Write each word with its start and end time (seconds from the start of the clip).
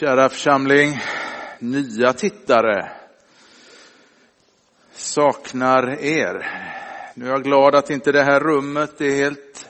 Kära 0.00 0.28
församling, 0.28 1.00
nya 1.58 2.12
tittare, 2.12 2.90
saknar 4.92 6.02
er. 6.04 6.46
Nu 7.14 7.26
är 7.26 7.30
jag 7.30 7.42
glad 7.42 7.74
att 7.74 7.90
inte 7.90 8.12
det 8.12 8.22
här 8.22 8.40
rummet 8.40 9.00
är 9.00 9.16
helt 9.16 9.68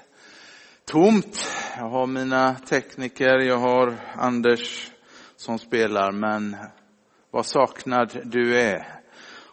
tomt. 0.84 1.48
Jag 1.78 1.88
har 1.88 2.06
mina 2.06 2.54
tekniker, 2.54 3.38
jag 3.38 3.56
har 3.56 3.96
Anders 4.16 4.90
som 5.36 5.58
spelar, 5.58 6.12
men 6.12 6.56
vad 7.30 7.46
saknad 7.46 8.20
du 8.24 8.60
är. 8.60 9.00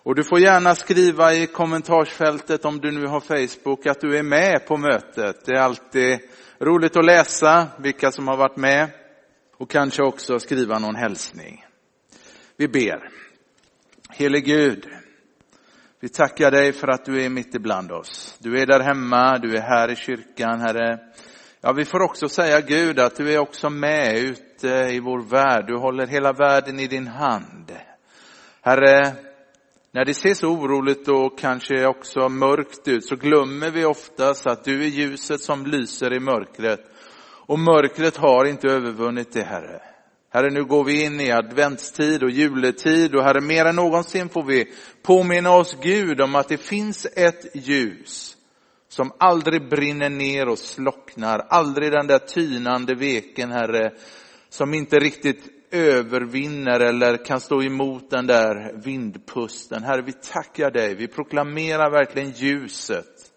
Och 0.04 0.16
du 0.16 0.24
får 0.24 0.40
gärna 0.40 0.76
skriva 0.76 1.34
i 1.34 1.48
kommentarsfältet 1.48 2.66
om 2.66 2.80
du 2.80 2.92
nu 2.92 3.08
har 3.08 3.20
Facebook 3.20 3.86
att 3.86 4.02
du 4.02 4.18
är 4.18 4.24
med 4.24 4.66
på 4.68 4.78
mötet. 4.78 5.46
Det 5.46 5.56
är 5.56 5.62
alltid 5.62 6.20
roligt 6.60 6.98
att 6.98 7.06
läsa 7.06 7.68
vilka 7.78 8.12
som 8.12 8.28
har 8.28 8.38
varit 8.38 8.58
med 8.58 8.90
och 9.62 9.70
kanske 9.70 10.04
också 10.04 10.40
skriva 10.40 10.80
någon 10.80 10.96
hälsning. 10.96 11.66
Vi 12.58 12.68
ber. 12.68 13.10
Helig 14.10 14.46
Gud, 14.46 14.88
vi 16.00 16.10
tackar 16.10 16.52
dig 16.52 16.74
för 16.74 16.88
att 16.88 17.06
du 17.06 17.24
är 17.24 17.30
mitt 17.30 17.56
ibland 17.56 17.92
oss. 17.92 18.38
Du 18.40 18.60
är 18.60 18.66
där 18.66 18.80
hemma, 18.80 19.38
du 19.38 19.58
är 19.58 19.62
här 19.62 19.92
i 19.92 19.96
kyrkan, 19.96 20.60
Herre. 20.60 21.00
Ja, 21.62 21.74
vi 21.74 21.86
får 21.86 22.02
också 22.02 22.30
säga 22.30 22.62
Gud 22.62 23.00
att 23.00 23.16
du 23.16 23.34
är 23.34 23.40
också 23.40 23.70
med 23.70 24.18
ute 24.18 24.68
i 24.68 25.00
vår 25.00 25.22
värld. 25.22 25.68
Du 25.68 25.78
håller 25.78 26.08
hela 26.08 26.34
världen 26.34 26.80
i 26.80 26.88
din 26.88 27.08
hand. 27.08 27.72
Herre, 28.62 29.16
när 29.92 30.06
det 30.06 30.14
ser 30.14 30.34
så 30.34 30.48
oroligt 30.48 31.08
och 31.08 31.40
kanske 31.40 31.88
också 31.88 32.30
mörkt 32.30 32.88
ut 32.88 33.06
så 33.06 33.16
glömmer 33.16 33.72
vi 33.72 33.86
oftast 33.86 34.48
att 34.48 34.64
du 34.64 34.84
är 34.84 34.90
ljuset 34.90 35.42
som 35.42 35.66
lyser 35.66 36.14
i 36.14 36.20
mörkret. 36.20 36.92
Och 37.52 37.60
mörkret 37.60 38.18
har 38.18 38.46
inte 38.46 38.68
övervunnit 38.68 39.34
det, 39.34 39.44
Herre. 39.44 39.82
Herre, 40.30 40.50
nu 40.50 40.66
går 40.66 40.84
vi 40.84 41.04
in 41.04 41.20
i 41.20 41.32
adventstid 41.32 42.24
och 42.24 42.30
juletid 42.30 43.16
och 43.16 43.24
Herre, 43.24 43.42
mer 43.42 43.66
än 43.66 43.76
någonsin 43.76 44.30
får 44.30 44.44
vi 44.44 44.66
påminna 45.02 45.52
oss 45.52 45.78
Gud 45.82 46.22
om 46.22 46.36
att 46.36 46.48
det 46.48 46.58
finns 46.58 47.08
ett 47.16 47.56
ljus 47.56 48.38
som 48.90 49.12
aldrig 49.18 49.70
brinner 49.70 50.10
ner 50.10 50.48
och 50.48 50.60
slocknar, 50.60 51.40
aldrig 51.50 51.92
den 51.92 52.08
där 52.08 52.20
tynande 52.20 52.96
veken, 52.96 53.52
Herre, 53.52 53.92
som 54.50 54.74
inte 54.74 55.00
riktigt 55.00 55.50
övervinner 55.72 56.80
eller 56.80 57.26
kan 57.26 57.40
stå 57.40 57.64
emot 57.64 58.10
den 58.10 58.28
där 58.28 58.82
vindpusten. 58.84 59.84
Herre, 59.84 60.02
vi 60.02 60.14
tackar 60.14 60.72
dig. 60.72 60.96
Vi 60.96 61.08
proklamerar 61.08 61.92
verkligen 61.92 62.32
ljuset. 62.32 63.32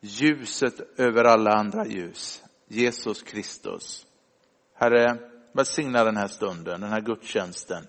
Ljuset 0.00 0.74
över 0.98 1.24
alla 1.24 1.50
andra 1.50 1.86
ljus. 1.86 2.42
Jesus 2.68 3.22
Kristus. 3.22 4.06
Herre, 4.74 5.18
välsigna 5.52 6.04
den 6.04 6.16
här 6.16 6.28
stunden, 6.28 6.80
den 6.80 6.90
här 6.90 7.00
gudstjänsten. 7.00 7.86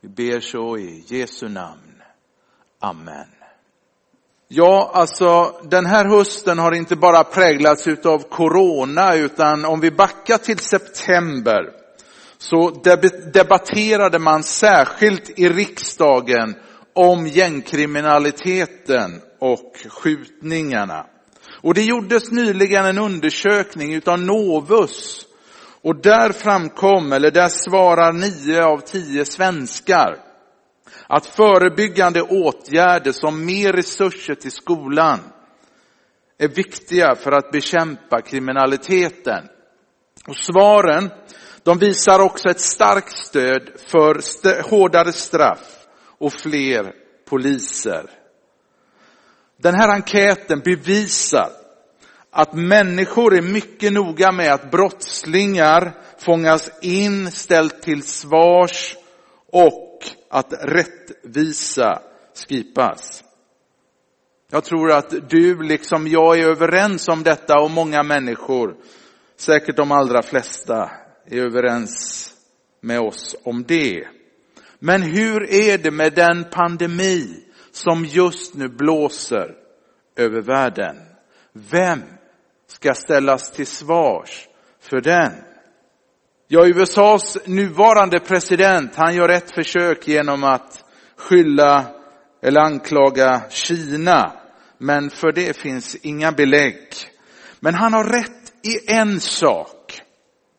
Vi 0.00 0.08
ber 0.08 0.40
så 0.40 0.78
i 0.78 1.04
Jesu 1.06 1.48
namn. 1.48 2.02
Amen. 2.80 3.26
Ja, 4.48 4.90
alltså 4.94 5.60
den 5.62 5.86
här 5.86 6.04
hösten 6.04 6.58
har 6.58 6.72
inte 6.72 6.96
bara 6.96 7.24
präglats 7.24 7.86
av 8.04 8.18
corona 8.18 9.14
utan 9.14 9.64
om 9.64 9.80
vi 9.80 9.90
backar 9.90 10.38
till 10.38 10.58
september 10.58 11.72
så 12.38 12.70
debatterade 13.32 14.18
man 14.18 14.42
särskilt 14.42 15.38
i 15.38 15.48
riksdagen 15.48 16.54
om 16.92 17.26
gängkriminaliteten 17.26 19.20
och 19.38 19.76
skjutningarna. 19.88 21.06
Och 21.62 21.74
det 21.74 21.82
gjordes 21.82 22.30
nyligen 22.30 22.86
en 22.86 22.98
undersökning 22.98 23.94
utav 23.94 24.18
Novus 24.18 25.26
och 25.82 26.02
där 26.02 26.32
framkom, 26.32 27.12
eller 27.12 27.30
där 27.30 27.48
svarar 27.48 28.12
nio 28.12 28.64
av 28.64 28.78
tio 28.78 29.24
svenskar 29.24 30.16
att 31.06 31.26
förebyggande 31.26 32.22
åtgärder 32.22 33.12
som 33.12 33.44
mer 33.44 33.72
resurser 33.72 34.34
till 34.34 34.52
skolan 34.52 35.18
är 36.38 36.48
viktiga 36.48 37.14
för 37.14 37.32
att 37.32 37.50
bekämpa 37.50 38.20
kriminaliteten. 38.20 39.44
Och 40.26 40.36
svaren, 40.36 41.10
de 41.62 41.78
visar 41.78 42.20
också 42.20 42.48
ett 42.48 42.60
starkt 42.60 43.12
stöd 43.12 43.70
för 43.86 44.18
st 44.18 44.60
hårdare 44.60 45.12
straff 45.12 45.86
och 46.18 46.32
fler 46.32 46.92
poliser. 47.28 48.19
Den 49.62 49.74
här 49.74 49.88
enkäten 49.94 50.60
bevisar 50.60 51.50
att 52.30 52.54
människor 52.54 53.36
är 53.36 53.42
mycket 53.42 53.92
noga 53.92 54.32
med 54.32 54.52
att 54.52 54.70
brottslingar 54.70 55.94
fångas 56.18 56.70
in, 56.82 57.30
ställt 57.30 57.82
till 57.82 58.02
svars 58.02 58.96
och 59.52 59.98
att 60.30 60.52
rättvisa 60.52 62.02
skipas. 62.48 63.24
Jag 64.50 64.64
tror 64.64 64.92
att 64.92 65.30
du 65.30 65.62
liksom 65.62 66.08
jag 66.08 66.38
är 66.38 66.50
överens 66.50 67.08
om 67.08 67.22
detta 67.22 67.60
och 67.60 67.70
många 67.70 68.02
människor, 68.02 68.76
säkert 69.36 69.76
de 69.76 69.92
allra 69.92 70.22
flesta, 70.22 70.90
är 71.26 71.38
överens 71.38 72.32
med 72.80 73.00
oss 73.00 73.36
om 73.44 73.64
det. 73.68 74.08
Men 74.78 75.02
hur 75.02 75.52
är 75.52 75.78
det 75.78 75.90
med 75.90 76.12
den 76.14 76.44
pandemi 76.44 77.49
som 77.72 78.04
just 78.04 78.54
nu 78.54 78.68
blåser 78.68 79.54
över 80.16 80.40
världen? 80.40 80.96
Vem 81.52 82.02
ska 82.66 82.94
ställas 82.94 83.52
till 83.52 83.66
svars 83.66 84.48
för 84.80 85.00
den? 85.00 85.32
Ja, 86.48 86.66
USAs 86.66 87.38
nuvarande 87.46 88.20
president, 88.20 88.96
han 88.96 89.14
gör 89.14 89.28
ett 89.28 89.50
försök 89.50 90.08
genom 90.08 90.44
att 90.44 90.84
skylla 91.16 91.86
eller 92.42 92.60
anklaga 92.60 93.42
Kina. 93.50 94.32
Men 94.78 95.10
för 95.10 95.32
det 95.32 95.56
finns 95.56 95.96
inga 95.96 96.32
belägg. 96.32 96.88
Men 97.60 97.74
han 97.74 97.92
har 97.92 98.04
rätt 98.04 98.52
i 98.62 98.92
en 98.92 99.20
sak. 99.20 100.00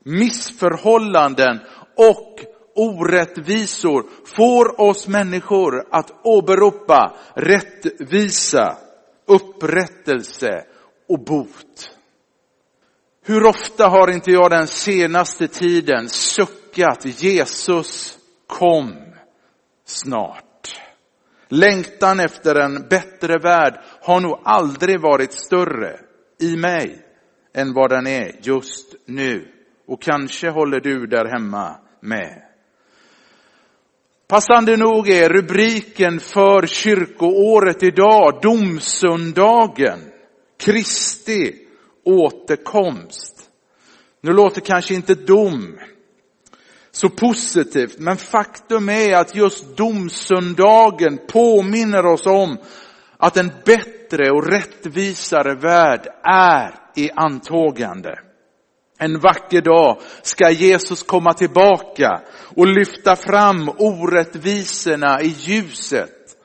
Missförhållanden 0.05 1.59
och 1.95 2.39
orättvisor 2.75 4.05
får 4.37 4.81
oss 4.81 5.07
människor 5.07 5.87
att 5.91 6.11
åberopa 6.23 7.15
rättvisa, 7.35 8.77
upprättelse 9.27 10.65
och 11.09 11.19
bot. 11.19 11.97
Hur 13.25 13.45
ofta 13.45 13.87
har 13.87 14.11
inte 14.11 14.31
jag 14.31 14.51
den 14.51 14.67
senaste 14.67 15.47
tiden 15.47 16.09
suckat 16.09 17.05
Jesus 17.23 18.17
kom 18.47 18.95
snart. 19.85 20.81
Längtan 21.47 22.19
efter 22.19 22.55
en 22.55 22.87
bättre 22.89 23.37
värld 23.37 23.79
har 24.01 24.19
nog 24.19 24.41
aldrig 24.43 25.01
varit 25.01 25.33
större 25.33 25.99
i 26.39 26.57
mig 26.57 27.05
än 27.53 27.73
vad 27.73 27.89
den 27.89 28.07
är 28.07 28.35
just 28.41 28.95
nu. 29.05 29.47
Och 29.87 30.01
kanske 30.01 30.49
håller 30.49 30.79
du 30.79 31.07
där 31.07 31.25
hemma 31.25 31.75
med. 32.01 32.50
Passande 34.31 34.77
nog 34.77 35.09
är 35.09 35.29
rubriken 35.29 36.19
för 36.19 36.67
kyrkoåret 36.67 37.83
idag 37.83 38.39
domsöndagen, 38.41 39.99
Kristi 40.59 41.55
återkomst. 42.05 43.49
Nu 44.21 44.31
låter 44.33 44.61
kanske 44.61 44.93
inte 44.93 45.15
dom 45.15 45.79
så 46.91 47.09
positivt, 47.09 47.99
men 47.99 48.17
faktum 48.17 48.89
är 48.89 49.15
att 49.15 49.35
just 49.35 49.77
domsöndagen 49.77 51.19
påminner 51.27 52.05
oss 52.05 52.25
om 52.25 52.57
att 53.17 53.37
en 53.37 53.51
bättre 53.65 54.31
och 54.31 54.47
rättvisare 54.47 55.55
värld 55.55 56.07
är 56.23 56.75
i 56.95 57.11
antågande. 57.15 58.19
En 59.03 59.19
vacker 59.19 59.61
dag 59.61 59.97
ska 60.21 60.49
Jesus 60.49 61.03
komma 61.03 61.33
tillbaka 61.33 62.21
och 62.55 62.67
lyfta 62.67 63.15
fram 63.15 63.69
orättvisorna 63.77 65.21
i 65.21 65.27
ljuset 65.27 66.37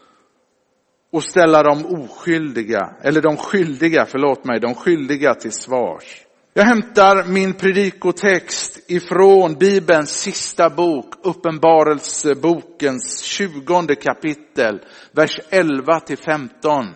och 1.13 1.23
ställa 1.23 1.63
de 1.63 1.87
oskyldiga, 1.87 2.97
eller 3.03 3.21
de 3.21 3.37
skyldiga, 3.37 4.07
förlåt 4.07 4.45
mig, 4.45 4.61
de 4.61 4.75
skyldiga 4.75 5.35
till 5.35 5.53
svars. 5.53 6.23
Jag 6.55 6.65
hämtar 6.65 7.25
min 7.25 7.55
predikotext 7.55 8.91
ifrån 8.91 9.55
Bibelns 9.55 10.11
sista 10.11 10.71
bok, 10.71 11.15
Uppenbarelsebokens 11.23 13.23
tjugonde 13.23 13.95
kapitel, 13.95 14.81
vers 15.13 15.41
11 15.51 16.01
till 16.01 16.19
15. 16.19 16.87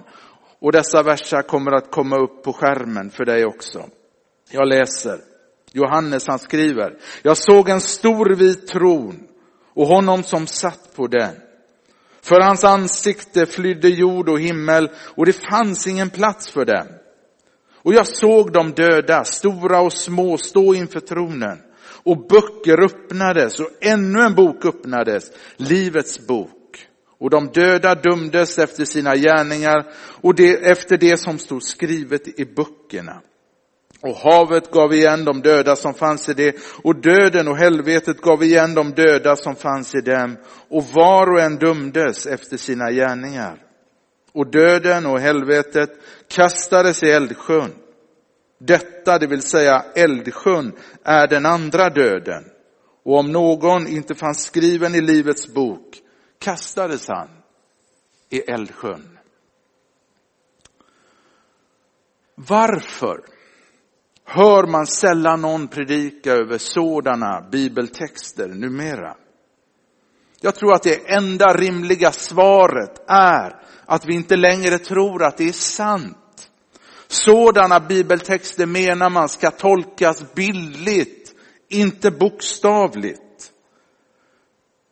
Och 0.61 0.73
dessa 0.73 1.03
verser 1.03 1.43
kommer 1.43 1.73
att 1.73 1.91
komma 1.91 2.17
upp 2.17 2.43
på 2.43 2.53
skärmen 2.53 3.11
för 3.11 3.25
dig 3.25 3.45
också. 3.45 3.89
Jag 4.51 4.69
läser. 4.69 5.30
Johannes 5.73 6.27
han 6.27 6.39
skriver, 6.39 6.99
jag 7.23 7.37
såg 7.37 7.69
en 7.69 7.81
stor 7.81 8.35
vit 8.35 8.67
tron 8.67 9.27
och 9.75 9.87
honom 9.87 10.23
som 10.23 10.47
satt 10.47 10.97
på 10.97 11.07
den. 11.07 11.35
För 12.23 12.41
hans 12.41 12.65
ansikte 12.65 13.47
flydde 13.47 13.89
jord 13.89 14.29
och 14.29 14.41
himmel 14.41 14.91
och 14.97 15.27
det 15.27 15.33
fanns 15.33 15.87
ingen 15.87 16.11
plats 16.11 16.51
för 16.51 16.65
dem. 16.65 16.87
Och 17.83 17.95
jag 17.95 18.07
såg 18.07 18.53
de 18.53 18.73
döda, 18.73 19.25
stora 19.25 19.81
och 19.81 19.93
små, 19.93 20.39
stå 20.39 20.75
inför 20.75 21.01
tronen. 21.01 21.59
Och 22.03 22.27
böcker 22.29 22.85
öppnades 22.85 23.61
och 23.61 23.71
ännu 23.81 24.21
en 24.21 24.35
bok 24.35 24.65
öppnades, 24.65 25.25
Livets 25.57 26.27
bok. 26.27 26.87
Och 27.19 27.31
de 27.31 27.47
döda 27.47 27.95
dömdes 27.95 28.59
efter 28.59 28.85
sina 28.85 29.17
gärningar 29.17 29.93
och 30.21 30.35
det, 30.35 30.71
efter 30.71 30.97
det 30.99 31.21
som 31.21 31.39
stod 31.39 31.63
skrivet 31.63 32.41
i 32.41 32.45
böckerna. 32.45 33.23
Och 34.03 34.17
havet 34.17 34.71
gav 34.71 34.93
igen 34.93 35.25
de 35.25 35.41
döda 35.41 35.77
som 35.77 35.95
fanns 35.95 36.29
i 36.29 36.35
det 36.35 36.57
och 36.83 36.97
döden 36.97 37.49
och 37.49 37.57
helvetet 37.57 38.21
gav 38.21 38.43
igen 38.43 38.75
de 38.75 38.91
döda 38.91 39.37
som 39.37 39.57
fanns 39.57 39.95
i 39.95 40.01
dem 40.01 40.37
och 40.69 40.85
var 40.85 41.33
och 41.33 41.41
en 41.41 41.57
dömdes 41.57 42.27
efter 42.27 42.57
sina 42.57 42.91
gärningar. 42.91 43.67
Och 44.33 44.51
döden 44.51 45.07
och 45.07 45.21
helvetet 45.21 45.91
kastades 46.29 47.03
i 47.03 47.11
eldsjön. 47.11 47.73
Detta, 48.59 49.19
det 49.19 49.27
vill 49.27 49.43
säga 49.43 49.85
eldsjön, 49.95 50.73
är 51.05 51.27
den 51.29 51.47
andra 51.47 51.91
döden. 51.91 52.45
Och 53.05 53.19
om 53.19 53.33
någon 53.33 53.87
inte 53.87 54.15
fanns 54.15 54.45
skriven 54.45 54.95
i 54.95 55.01
Livets 55.01 55.55
bok 55.55 55.99
kastades 56.39 57.09
han 57.09 57.29
i 58.31 58.39
eldsjön. 58.39 59.19
Varför 62.35 63.21
hör 64.33 64.67
man 64.67 64.87
sällan 64.87 65.41
någon 65.41 65.69
predika 65.69 66.33
över 66.33 66.59
sådana 66.59 67.49
bibeltexter 67.53 68.49
numera? 68.49 69.17
Jag 70.41 70.55
tror 70.55 70.75
att 70.75 70.83
det 70.83 71.11
enda 71.11 71.55
rimliga 71.55 72.13
svaret 72.13 73.05
är 73.09 73.63
att 73.87 74.07
vi 74.07 74.15
inte 74.15 74.37
längre 74.37 74.79
tror 74.79 75.25
att 75.25 75.37
det 75.37 75.49
är 75.49 75.53
sant. 75.53 76.51
Sådana 77.09 77.81
bibeltexter 77.81 78.67
menar 78.67 79.11
man 79.11 79.29
ska 79.29 79.51
tolkas 79.51 80.35
bildligt, 80.35 81.33
inte 81.69 82.11
bokstavligt. 82.11 83.53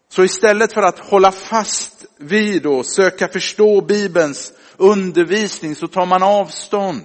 Så 0.09 0.25
istället 0.25 0.73
för 0.73 0.83
att 0.83 0.99
hålla 0.99 1.33
fast 1.33 2.07
vid 2.17 2.67
och 2.67 2.87
söka 2.87 3.29
förstå 3.29 3.81
Bibelns 3.81 4.53
undervisning 4.77 5.75
så 5.75 5.87
tar 5.87 6.07
man 6.07 6.23
avstånd 6.23 7.05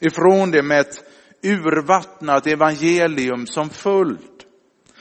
ifrån 0.00 0.50
det 0.50 0.62
med 0.62 0.80
ett 0.80 1.07
urvattnat 1.42 2.46
evangelium 2.46 3.46
som 3.46 3.70
följd. 3.70 4.18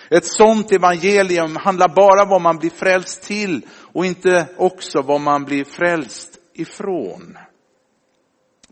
Ett 0.10 0.26
sånt 0.26 0.72
evangelium 0.72 1.56
handlar 1.56 1.96
bara 1.96 2.24
om 2.24 2.30
vad 2.30 2.42
man 2.42 2.58
blir 2.58 2.70
frälst 2.70 3.24
till 3.24 3.66
och 3.94 4.06
inte 4.06 4.48
också 4.58 5.02
vad 5.02 5.22
man 5.22 5.46
blir 5.46 5.64
frälst 5.64 6.38
ifrån. 6.54 7.38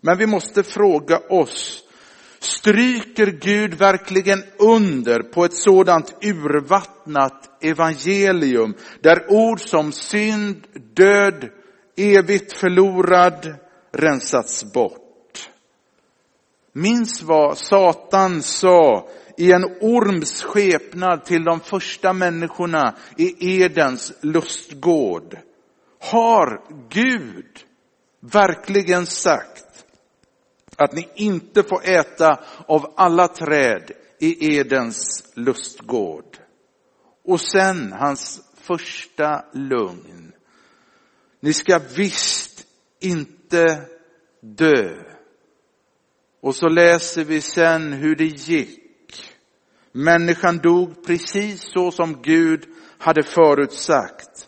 Men 0.02 0.18
vi 0.18 0.26
måste 0.26 0.64
fråga 0.64 1.20
oss, 1.30 1.84
stryker 2.40 3.28
Gud 3.28 3.74
verkligen 3.74 4.44
under 4.60 5.20
på 5.20 5.46
ett 5.46 5.54
sådant 5.54 6.16
urvattnat 6.22 7.64
evangelium 7.64 8.74
där 9.02 9.26
ord 9.30 9.60
som 9.60 9.92
synd, 9.92 10.68
död, 10.96 11.50
evigt 11.98 12.58
förlorad 12.58 13.56
rensats 13.92 14.74
bort? 14.74 15.05
Minns 16.78 17.22
vad 17.22 17.58
Satan 17.58 18.44
sa 18.44 19.08
i 19.38 19.52
en 19.52 19.64
orms 19.82 20.44
skepnad 20.44 21.26
till 21.26 21.44
de 21.44 21.60
första 21.60 22.14
människorna 22.14 22.96
i 23.18 23.62
Edens 23.62 24.14
lustgård. 24.22 25.38
Har 26.00 26.62
Gud 26.90 27.66
verkligen 28.20 29.06
sagt 29.06 29.86
att 30.76 30.94
ni 30.94 31.10
inte 31.16 31.64
får 31.64 31.90
äta 31.90 32.44
av 32.68 32.94
alla 32.98 33.28
träd 33.28 33.92
i 34.20 34.58
Edens 34.58 35.32
lustgård? 35.36 36.38
Och 37.26 37.42
sen 37.42 37.92
hans 37.92 38.42
första 38.56 39.46
lugn. 39.54 40.32
Ni 41.40 41.54
ska 41.54 41.80
visst 41.96 42.68
inte 43.00 43.82
dö. 44.42 45.15
Och 46.46 46.56
så 46.56 46.70
läser 46.70 47.24
vi 47.24 47.42
sen 47.42 47.94
hur 47.94 48.16
det 48.16 48.26
gick 48.26 48.80
Människan 49.92 50.58
dog 50.58 51.06
precis 51.06 51.62
så 51.62 51.92
som 51.92 52.22
Gud 52.22 52.66
hade 52.98 53.24
förutsagt. 53.24 54.48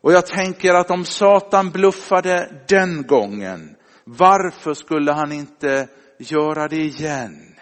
Och 0.00 0.12
jag 0.12 0.26
tänker 0.26 0.74
att 0.74 0.90
om 0.90 1.04
Satan 1.04 1.70
bluffade 1.70 2.64
den 2.68 3.02
gången, 3.02 3.76
varför 4.04 4.74
skulle 4.74 5.12
han 5.12 5.32
inte 5.32 5.88
göra 6.18 6.68
det 6.68 6.82
igen? 6.82 7.54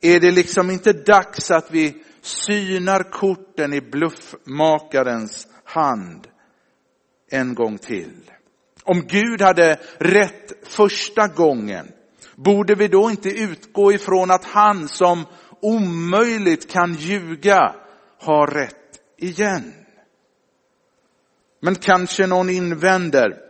Är 0.00 0.20
det 0.20 0.30
liksom 0.30 0.70
inte 0.70 0.92
dags 0.92 1.50
att 1.50 1.70
vi 1.70 2.02
synar 2.20 3.02
korten 3.02 3.72
i 3.72 3.80
bluffmakarens 3.80 5.48
hand 5.64 6.26
en 7.30 7.54
gång 7.54 7.78
till? 7.78 8.30
Om 8.84 9.06
Gud 9.06 9.40
hade 9.40 9.80
rätt 9.98 10.52
första 10.66 11.28
gången, 11.28 11.92
borde 12.44 12.74
vi 12.74 12.88
då 12.88 13.10
inte 13.10 13.28
utgå 13.28 13.92
ifrån 13.92 14.30
att 14.30 14.44
han 14.44 14.88
som 14.88 15.26
omöjligt 15.60 16.70
kan 16.70 16.94
ljuga 16.94 17.74
har 18.18 18.46
rätt 18.46 19.00
igen. 19.16 19.72
Men 21.60 21.74
kanske 21.74 22.26
någon 22.26 22.50
invänder, 22.50 23.40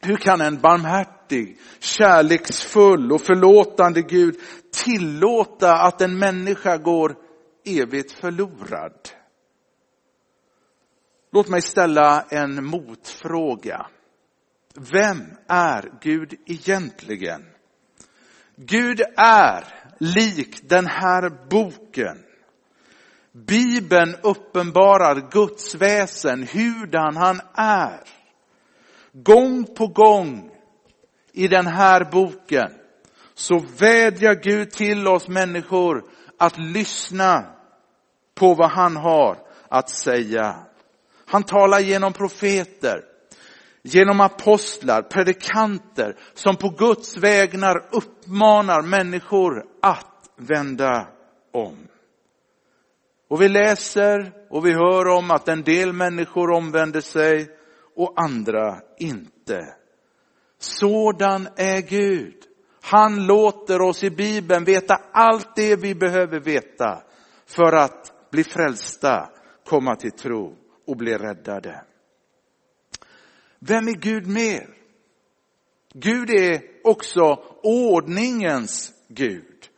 hur 0.00 0.16
kan 0.16 0.40
en 0.40 0.60
barmhärtig, 0.60 1.58
kärleksfull 1.78 3.12
och 3.12 3.20
förlåtande 3.20 4.02
Gud 4.02 4.40
tillåta 4.84 5.72
att 5.72 6.00
en 6.00 6.18
människa 6.18 6.76
går 6.76 7.16
evigt 7.64 8.12
förlorad? 8.12 9.08
Låt 11.32 11.48
mig 11.48 11.62
ställa 11.62 12.22
en 12.30 12.64
motfråga. 12.64 13.86
Vem 14.92 15.22
är 15.48 15.92
Gud 16.00 16.34
egentligen? 16.46 17.53
Gud 18.56 19.00
är 19.16 19.64
lik 19.98 20.68
den 20.68 20.86
här 20.86 21.48
boken. 21.50 22.18
Bibeln 23.32 24.16
uppenbarar 24.22 25.30
Guds 25.30 25.74
väsen, 25.74 26.46
hurdan 26.52 27.16
han 27.16 27.40
är. 27.54 28.00
Gång 29.12 29.64
på 29.64 29.86
gång 29.86 30.50
i 31.32 31.48
den 31.48 31.66
här 31.66 32.04
boken 32.12 32.72
så 33.34 33.58
vädjar 33.78 34.34
Gud 34.34 34.70
till 34.70 35.08
oss 35.08 35.28
människor 35.28 36.04
att 36.38 36.58
lyssna 36.58 37.44
på 38.34 38.54
vad 38.54 38.70
han 38.70 38.96
har 38.96 39.38
att 39.68 39.90
säga. 39.90 40.56
Han 41.26 41.42
talar 41.42 41.80
genom 41.80 42.12
profeter, 42.12 43.04
genom 43.84 44.20
apostlar, 44.20 45.02
predikanter 45.02 46.16
som 46.34 46.56
på 46.56 46.68
Guds 46.68 47.16
vägnar 47.16 47.88
uppmanar 47.92 48.82
människor 48.82 49.64
att 49.82 50.30
vända 50.36 51.08
om. 51.52 51.76
Och 53.28 53.42
vi 53.42 53.48
läser 53.48 54.32
och 54.50 54.66
vi 54.66 54.72
hör 54.72 55.08
om 55.08 55.30
att 55.30 55.48
en 55.48 55.62
del 55.62 55.92
människor 55.92 56.50
omvänder 56.50 57.00
sig 57.00 57.48
och 57.96 58.12
andra 58.16 58.80
inte. 58.98 59.74
Sådan 60.58 61.48
är 61.56 61.80
Gud. 61.80 62.34
Han 62.82 63.26
låter 63.26 63.80
oss 63.82 64.04
i 64.04 64.10
Bibeln 64.10 64.64
veta 64.64 65.00
allt 65.12 65.56
det 65.56 65.76
vi 65.76 65.94
behöver 65.94 66.40
veta 66.40 67.02
för 67.46 67.72
att 67.72 68.30
bli 68.30 68.44
frälsta, 68.44 69.30
komma 69.68 69.96
till 69.96 70.12
tro 70.12 70.56
och 70.86 70.96
bli 70.96 71.14
räddade. 71.14 71.84
Vem 73.66 73.88
är 73.88 73.92
Gud 73.92 74.26
mer? 74.26 74.66
Gud 75.94 76.30
är 76.30 76.62
också 76.84 77.42
ordningens 77.62 78.92
Gud. 79.08 79.68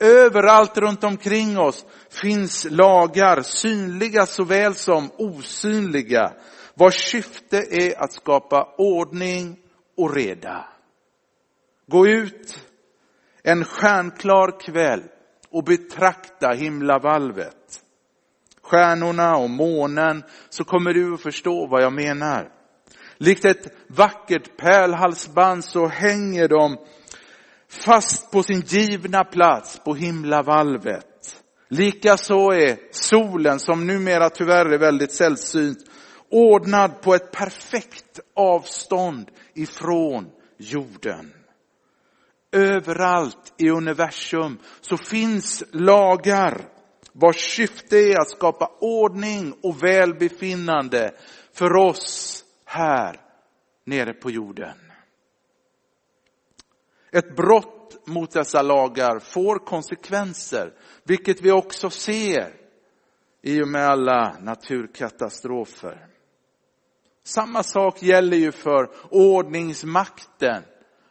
Överallt 0.00 0.78
runt 0.78 1.04
omkring 1.04 1.58
oss 1.58 1.86
finns 2.10 2.66
lagar, 2.70 3.40
synliga 3.40 4.26
såväl 4.26 4.74
som 4.74 5.10
osynliga, 5.18 6.32
vars 6.74 7.10
syfte 7.10 7.56
är 7.56 8.02
att 8.02 8.12
skapa 8.12 8.74
ordning 8.78 9.58
och 9.96 10.14
reda. 10.14 10.68
Gå 11.86 12.06
ut 12.06 12.58
en 13.42 13.64
stjärnklar 13.64 14.60
kväll 14.60 15.02
och 15.50 15.64
betrakta 15.64 16.50
himlavalvet. 16.50 17.82
Stjärnorna 18.62 19.36
och 19.36 19.50
månen 19.50 20.22
så 20.48 20.64
kommer 20.64 20.94
du 20.94 21.14
att 21.14 21.22
förstå 21.22 21.66
vad 21.66 21.82
jag 21.82 21.92
menar. 21.92 22.61
Likt 23.22 23.44
ett 23.44 23.72
vackert 23.86 24.56
pärlhalsband 24.56 25.64
så 25.64 25.86
hänger 25.86 26.48
de 26.48 26.76
fast 27.68 28.32
på 28.32 28.42
sin 28.42 28.60
givna 28.60 29.24
plats 29.24 29.80
på 29.84 29.94
himlavalvet. 29.94 31.42
Likaså 31.68 32.52
är 32.52 32.78
solen, 32.90 33.60
som 33.60 33.86
numera 33.86 34.30
tyvärr 34.30 34.66
är 34.66 34.78
väldigt 34.78 35.12
sällsynt, 35.12 35.78
ordnad 36.30 37.02
på 37.02 37.14
ett 37.14 37.32
perfekt 37.32 38.20
avstånd 38.36 39.30
ifrån 39.54 40.26
jorden. 40.58 41.32
Överallt 42.52 43.54
i 43.58 43.70
universum 43.70 44.58
så 44.80 44.96
finns 44.96 45.64
lagar 45.70 46.60
vars 47.12 47.56
syfte 47.56 47.96
är 47.96 48.20
att 48.20 48.30
skapa 48.30 48.70
ordning 48.80 49.54
och 49.62 49.82
välbefinnande 49.82 51.14
för 51.52 51.76
oss 51.76 52.41
här 52.72 53.20
nere 53.84 54.12
på 54.12 54.30
jorden. 54.30 54.76
Ett 57.12 57.36
brott 57.36 58.06
mot 58.06 58.30
dessa 58.30 58.62
lagar 58.62 59.18
får 59.18 59.58
konsekvenser, 59.58 60.72
vilket 61.04 61.40
vi 61.40 61.52
också 61.52 61.90
ser 61.90 62.54
i 63.42 63.62
och 63.62 63.68
med 63.68 63.88
alla 63.88 64.36
naturkatastrofer. 64.40 66.06
Samma 67.24 67.62
sak 67.62 68.02
gäller 68.02 68.36
ju 68.36 68.52
för 68.52 68.90
ordningsmakten, 69.10 70.62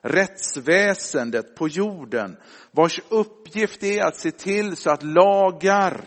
rättsväsendet 0.01 1.55
på 1.55 1.67
jorden, 1.67 2.37
vars 2.71 3.01
uppgift 3.09 3.83
är 3.83 4.03
att 4.03 4.15
se 4.15 4.31
till 4.31 4.75
så 4.75 4.89
att 4.89 5.03
lagar 5.03 6.01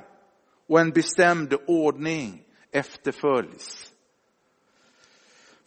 och 0.68 0.80
en 0.80 0.90
bestämd 0.90 1.54
ordning 1.66 2.42
efterföljs. 2.70 3.94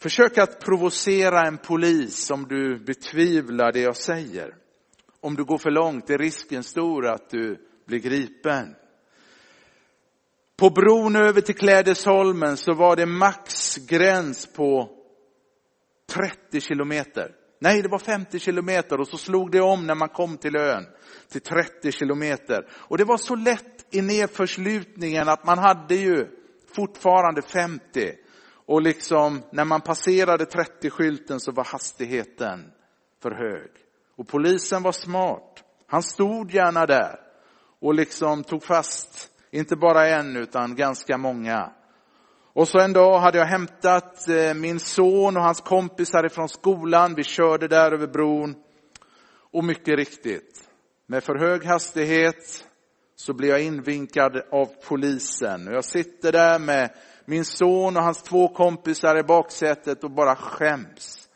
Försök 0.00 0.38
att 0.38 0.60
provocera 0.60 1.46
en 1.46 1.58
polis 1.58 2.30
om 2.30 2.48
du 2.48 2.78
betvivlar 2.78 3.72
det 3.72 3.80
jag 3.80 3.96
säger. 3.96 4.54
Om 5.20 5.34
du 5.34 5.44
går 5.44 5.58
för 5.58 5.70
långt 5.70 6.10
är 6.10 6.18
risken 6.18 6.62
stor 6.62 7.06
att 7.06 7.30
du 7.30 7.68
blir 7.86 7.98
gripen. 7.98 8.74
På 10.56 10.70
bron 10.70 11.16
över 11.16 11.40
till 11.40 11.54
Klädesholmen 11.54 12.56
så 12.56 12.74
var 12.74 12.96
det 12.96 13.06
maxgräns 13.06 14.46
på 14.46 14.90
30 16.12 16.60
kilometer. 16.60 17.34
Nej, 17.60 17.82
det 17.82 17.88
var 17.88 17.98
50 17.98 18.38
kilometer 18.38 19.00
och 19.00 19.08
så 19.08 19.16
slog 19.16 19.50
det 19.50 19.60
om 19.60 19.86
när 19.86 19.94
man 19.94 20.08
kom 20.08 20.36
till 20.36 20.56
ön 20.56 20.86
till 21.28 21.40
30 21.40 21.92
kilometer. 21.92 22.66
Och 22.72 22.98
det 22.98 23.04
var 23.04 23.16
så 23.16 23.34
lätt 23.34 23.94
i 23.94 24.02
nedförslutningen 24.02 25.28
att 25.28 25.44
man 25.44 25.58
hade 25.58 25.94
ju 25.94 26.26
fortfarande 26.74 27.42
50. 27.42 28.12
Och 28.68 28.82
liksom 28.82 29.42
när 29.50 29.64
man 29.64 29.80
passerade 29.80 30.44
30-skylten 30.44 31.38
så 31.38 31.52
var 31.52 31.64
hastigheten 31.64 32.72
för 33.22 33.30
hög. 33.30 33.70
Och 34.16 34.28
polisen 34.28 34.82
var 34.82 34.92
smart. 34.92 35.64
Han 35.86 36.02
stod 36.02 36.50
gärna 36.50 36.86
där 36.86 37.20
och 37.80 37.94
liksom 37.94 38.44
tog 38.44 38.62
fast, 38.62 39.30
inte 39.50 39.76
bara 39.76 40.08
en 40.08 40.36
utan 40.36 40.76
ganska 40.76 41.18
många. 41.18 41.72
Och 42.52 42.68
så 42.68 42.78
en 42.78 42.92
dag 42.92 43.18
hade 43.18 43.38
jag 43.38 43.46
hämtat 43.46 44.28
eh, 44.28 44.54
min 44.54 44.80
son 44.80 45.36
och 45.36 45.42
hans 45.42 45.60
kompisar 45.60 46.26
ifrån 46.26 46.48
skolan. 46.48 47.14
Vi 47.14 47.24
körde 47.24 47.68
där 47.68 47.92
över 47.92 48.06
bron. 48.06 48.54
Och 49.52 49.64
mycket 49.64 49.96
riktigt, 49.96 50.70
med 51.06 51.24
för 51.24 51.34
hög 51.34 51.64
hastighet 51.64 52.64
så 53.16 53.32
blir 53.32 53.48
jag 53.48 53.62
invinkad 53.62 54.42
av 54.50 54.68
polisen. 54.88 55.68
Och 55.68 55.74
jag 55.74 55.84
sitter 55.84 56.32
där 56.32 56.58
med 56.58 56.90
min 57.28 57.44
son 57.44 57.96
och 57.96 58.02
hans 58.02 58.22
två 58.22 58.48
kompisar 58.48 59.18
i 59.18 59.22
baksätet 59.22 60.04
och 60.04 60.10
bara 60.10 60.36
skäms. 60.36 61.28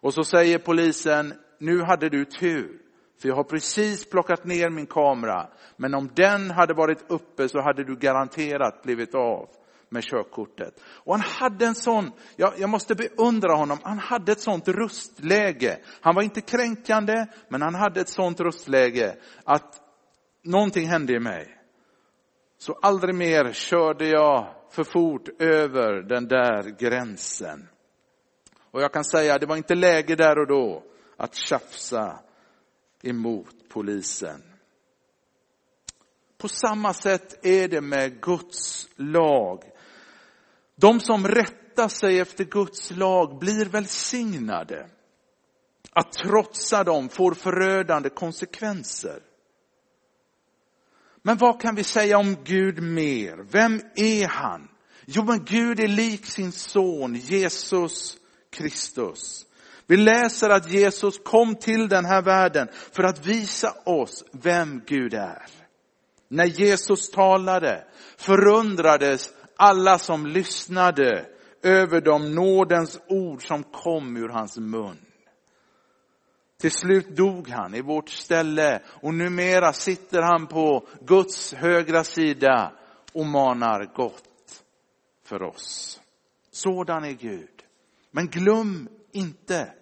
Och 0.00 0.14
så 0.14 0.24
säger 0.24 0.58
polisen, 0.58 1.34
nu 1.58 1.82
hade 1.82 2.08
du 2.08 2.24
tur. 2.24 2.78
För 3.20 3.28
jag 3.28 3.36
har 3.36 3.44
precis 3.44 4.10
plockat 4.10 4.44
ner 4.44 4.70
min 4.70 4.86
kamera. 4.86 5.48
Men 5.76 5.94
om 5.94 6.10
den 6.14 6.50
hade 6.50 6.74
varit 6.74 7.10
uppe 7.10 7.48
så 7.48 7.60
hade 7.60 7.84
du 7.84 7.96
garanterat 7.96 8.82
blivit 8.82 9.14
av 9.14 9.48
med 9.88 10.02
körkortet. 10.02 10.80
Och 10.84 11.14
han 11.14 11.24
hade 11.26 11.66
en 11.66 11.74
sån, 11.74 12.10
jag, 12.36 12.52
jag 12.58 12.70
måste 12.70 12.94
beundra 12.94 13.54
honom, 13.54 13.78
han 13.82 13.98
hade 13.98 14.32
ett 14.32 14.40
sånt 14.40 14.68
röstläge. 14.68 15.78
Han 16.00 16.14
var 16.14 16.22
inte 16.22 16.40
kränkande, 16.40 17.26
men 17.48 17.62
han 17.62 17.74
hade 17.74 18.00
ett 18.00 18.08
sånt 18.08 18.40
röstläge 18.40 19.16
att 19.44 19.80
någonting 20.44 20.88
hände 20.88 21.12
i 21.12 21.20
mig. 21.20 21.61
Så 22.62 22.78
aldrig 22.82 23.14
mer 23.14 23.52
körde 23.52 24.08
jag 24.08 24.54
för 24.70 24.84
fort 24.84 25.28
över 25.38 26.02
den 26.02 26.28
där 26.28 26.62
gränsen. 26.78 27.68
Och 28.70 28.82
jag 28.82 28.92
kan 28.92 29.04
säga, 29.04 29.38
det 29.38 29.46
var 29.46 29.56
inte 29.56 29.74
läge 29.74 30.16
där 30.16 30.38
och 30.38 30.46
då 30.46 30.82
att 31.16 31.34
tjafsa 31.34 32.18
emot 33.02 33.54
polisen. 33.68 34.42
På 36.38 36.48
samma 36.48 36.94
sätt 36.94 37.46
är 37.46 37.68
det 37.68 37.80
med 37.80 38.20
Guds 38.20 38.88
lag. 38.96 39.62
De 40.74 41.00
som 41.00 41.28
rättar 41.28 41.88
sig 41.88 42.20
efter 42.20 42.44
Guds 42.44 42.90
lag 42.90 43.38
blir 43.38 43.64
välsignade. 43.64 44.88
Att 45.92 46.12
trotsa 46.12 46.84
dem 46.84 47.08
får 47.08 47.34
förödande 47.34 48.08
konsekvenser. 48.08 49.31
Men 51.22 51.36
vad 51.36 51.60
kan 51.60 51.74
vi 51.74 51.84
säga 51.84 52.18
om 52.18 52.36
Gud 52.44 52.82
mer? 52.82 53.44
Vem 53.50 53.80
är 53.96 54.26
han? 54.26 54.68
Jo, 55.06 55.24
men 55.24 55.44
Gud 55.44 55.80
är 55.80 55.88
lik 55.88 56.26
sin 56.26 56.52
son 56.52 57.14
Jesus 57.14 58.16
Kristus. 58.50 59.46
Vi 59.86 59.96
läser 59.96 60.50
att 60.50 60.70
Jesus 60.70 61.18
kom 61.24 61.54
till 61.54 61.88
den 61.88 62.04
här 62.04 62.22
världen 62.22 62.68
för 62.92 63.02
att 63.02 63.26
visa 63.26 63.74
oss 63.84 64.24
vem 64.32 64.82
Gud 64.86 65.14
är. 65.14 65.46
När 66.28 66.44
Jesus 66.44 67.10
talade 67.10 67.84
förundrades 68.16 69.30
alla 69.56 69.98
som 69.98 70.26
lyssnade 70.26 71.26
över 71.62 72.00
de 72.00 72.34
nådens 72.34 73.00
ord 73.08 73.46
som 73.46 73.62
kom 73.62 74.16
ur 74.16 74.28
hans 74.28 74.58
mun. 74.58 74.98
Till 76.62 76.70
slut 76.70 77.16
dog 77.16 77.48
han 77.48 77.74
i 77.74 77.80
vårt 77.80 78.08
ställe 78.08 78.82
och 78.86 79.14
numera 79.14 79.72
sitter 79.72 80.22
han 80.22 80.46
på 80.46 80.86
Guds 81.00 81.54
högra 81.54 82.04
sida 82.04 82.72
och 83.12 83.26
manar 83.26 83.92
gott 83.94 84.64
för 85.24 85.42
oss. 85.42 86.00
Sådan 86.50 87.04
är 87.04 87.12
Gud. 87.12 87.62
Men 88.10 88.26
glöm 88.26 88.88
inte, 89.12 89.72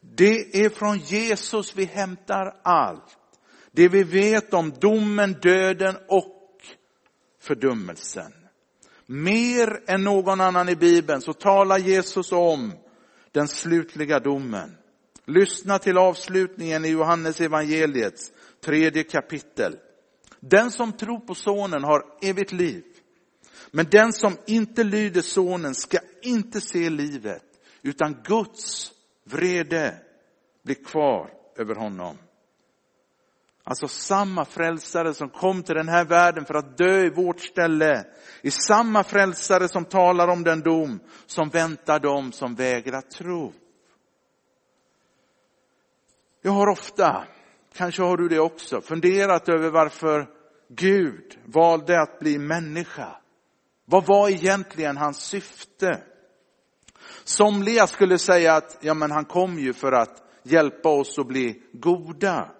det 0.00 0.64
är 0.64 0.68
från 0.68 0.98
Jesus 0.98 1.76
vi 1.76 1.84
hämtar 1.84 2.60
allt. 2.62 3.18
Det 3.70 3.88
vi 3.88 4.02
vet 4.02 4.54
om 4.54 4.72
domen, 4.80 5.32
döden 5.32 5.96
och 6.08 6.60
fördömelsen. 7.40 8.32
Mer 9.06 9.82
än 9.86 10.02
någon 10.04 10.40
annan 10.40 10.68
i 10.68 10.76
Bibeln 10.76 11.20
så 11.20 11.32
talar 11.32 11.78
Jesus 11.78 12.32
om 12.32 12.72
den 13.30 13.48
slutliga 13.48 14.20
domen. 14.20 14.76
Lyssna 15.32 15.78
till 15.78 15.98
avslutningen 15.98 16.84
i 16.84 16.88
Johannes 16.88 17.40
evangeliets 17.40 18.32
tredje 18.64 19.04
kapitel. 19.04 19.76
Den 20.40 20.70
som 20.70 20.92
tror 20.92 21.20
på 21.20 21.34
sonen 21.34 21.84
har 21.84 22.04
evigt 22.22 22.52
liv. 22.52 22.84
Men 23.70 23.86
den 23.90 24.12
som 24.12 24.36
inte 24.46 24.84
lyder 24.84 25.20
sonen 25.22 25.74
ska 25.74 25.98
inte 26.22 26.60
se 26.60 26.90
livet, 26.90 27.42
utan 27.82 28.16
Guds 28.24 28.92
vrede 29.24 29.94
blir 30.64 30.84
kvar 30.84 31.30
över 31.56 31.74
honom. 31.74 32.18
Alltså 33.64 33.88
samma 33.88 34.44
frälsare 34.44 35.14
som 35.14 35.28
kom 35.28 35.62
till 35.62 35.74
den 35.74 35.88
här 35.88 36.04
världen 36.04 36.44
för 36.44 36.54
att 36.54 36.78
dö 36.78 37.06
i 37.06 37.10
vårt 37.10 37.40
ställe. 37.40 38.04
I 38.42 38.50
samma 38.50 39.04
frälsare 39.04 39.68
som 39.68 39.84
talar 39.84 40.28
om 40.28 40.44
den 40.44 40.60
dom 40.60 41.00
som 41.26 41.48
väntar 41.48 42.00
dem 42.00 42.32
som 42.32 42.54
vägrar 42.54 43.00
tro. 43.00 43.52
Jag 46.44 46.52
har 46.52 46.66
ofta, 46.66 47.24
kanske 47.74 48.02
har 48.02 48.16
du 48.16 48.28
det 48.28 48.40
också, 48.40 48.80
funderat 48.80 49.48
över 49.48 49.70
varför 49.70 50.28
Gud 50.68 51.38
valde 51.44 52.02
att 52.02 52.18
bli 52.18 52.38
människa. 52.38 53.16
Vad 53.84 54.06
var 54.06 54.28
egentligen 54.28 54.96
hans 54.96 55.18
syfte? 55.18 56.02
Somliga 57.24 57.86
skulle 57.86 58.18
säga 58.18 58.54
att 58.54 58.78
ja, 58.80 58.94
men 58.94 59.10
han 59.10 59.24
kom 59.24 59.58
ju 59.58 59.72
för 59.72 59.92
att 59.92 60.22
hjälpa 60.42 60.88
oss 60.88 61.18
att 61.18 61.26
bli 61.26 61.62
goda. 61.72 62.50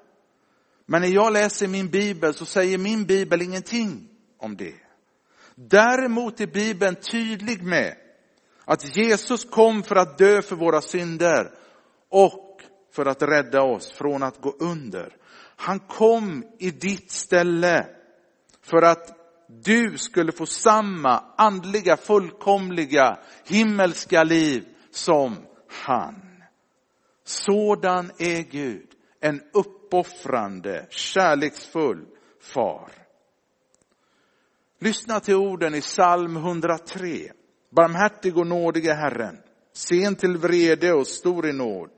Men 0.87 1.01
när 1.01 1.09
jag 1.09 1.33
läser 1.33 1.69
min 1.69 1.89
bibel 1.89 2.35
så 2.35 2.45
säger 2.45 2.79
min 2.79 3.05
bibel 3.05 3.43
ingenting 3.43 4.09
om 4.39 4.57
det. 4.57 4.75
Däremot 5.55 6.41
är 6.41 6.47
bibeln 6.47 6.95
tydlig 6.95 7.63
med 7.63 7.97
att 8.65 8.97
Jesus 8.97 9.45
kom 9.45 9.83
för 9.83 9.97
att 9.97 10.19
dö 10.19 10.43
för 10.43 10.57
våra 10.57 10.81
synder 10.81 11.51
och 12.09 12.52
för 12.93 13.07
att 13.07 13.23
rädda 13.23 13.63
oss 13.63 13.93
från 13.93 14.23
att 14.23 14.41
gå 14.41 14.57
under. 14.59 15.17
Han 15.57 15.79
kom 15.81 16.45
i 16.59 16.71
ditt 16.71 17.11
ställe 17.11 17.87
för 18.63 18.83
att 18.83 19.19
du 19.49 19.99
skulle 19.99 20.33
få 20.33 20.47
samma 20.47 21.25
andliga, 21.37 21.97
fullkomliga, 21.97 23.19
himmelska 23.45 24.25
liv 24.25 24.65
som 24.91 25.37
han. 25.69 26.43
Sådan 27.25 28.11
är 28.19 28.43
Gud, 28.43 28.89
en 29.21 29.41
uppoffrande, 29.53 30.87
kärleksfull 30.91 32.07
far. 32.41 32.93
Lyssna 34.79 35.21
till 35.21 35.35
orden 35.35 35.75
i 35.75 35.81
psalm 35.81 36.37
103. 36.37 37.33
Barmhärtig 37.71 38.39
och 38.39 38.47
nådige 38.47 38.95
Herren, 38.95 39.39
sen 39.73 40.17
till 40.17 40.37
vrede 40.37 40.93
och 40.93 41.07
stor 41.07 41.49
i 41.49 41.53
nåd. 41.53 41.91